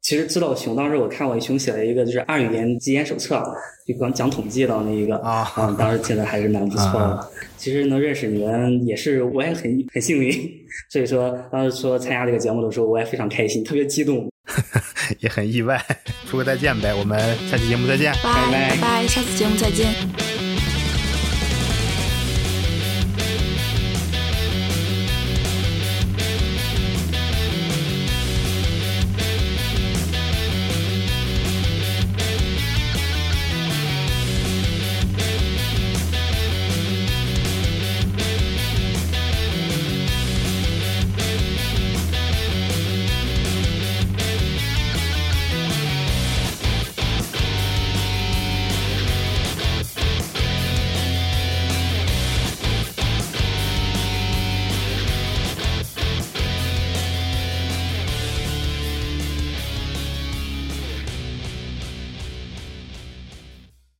[0.00, 3.42] 其实知道熊，当时我看我熊写了一个就是二语言基研手册，
[3.88, 7.30] 就刚讲统计的那一个啊啊，当时听着还是蛮不错的。
[7.56, 10.30] 其实能认识你们也是我也很很幸运，
[10.90, 14.30] 所以说当时说参加这个节目的时候，我也非常开心，特别激动。
[15.20, 15.82] 也很意外。
[16.26, 17.18] 说个再见呗，我们
[17.50, 18.12] 下期节目再见。
[18.22, 20.37] 拜拜拜拜，下次节目再见。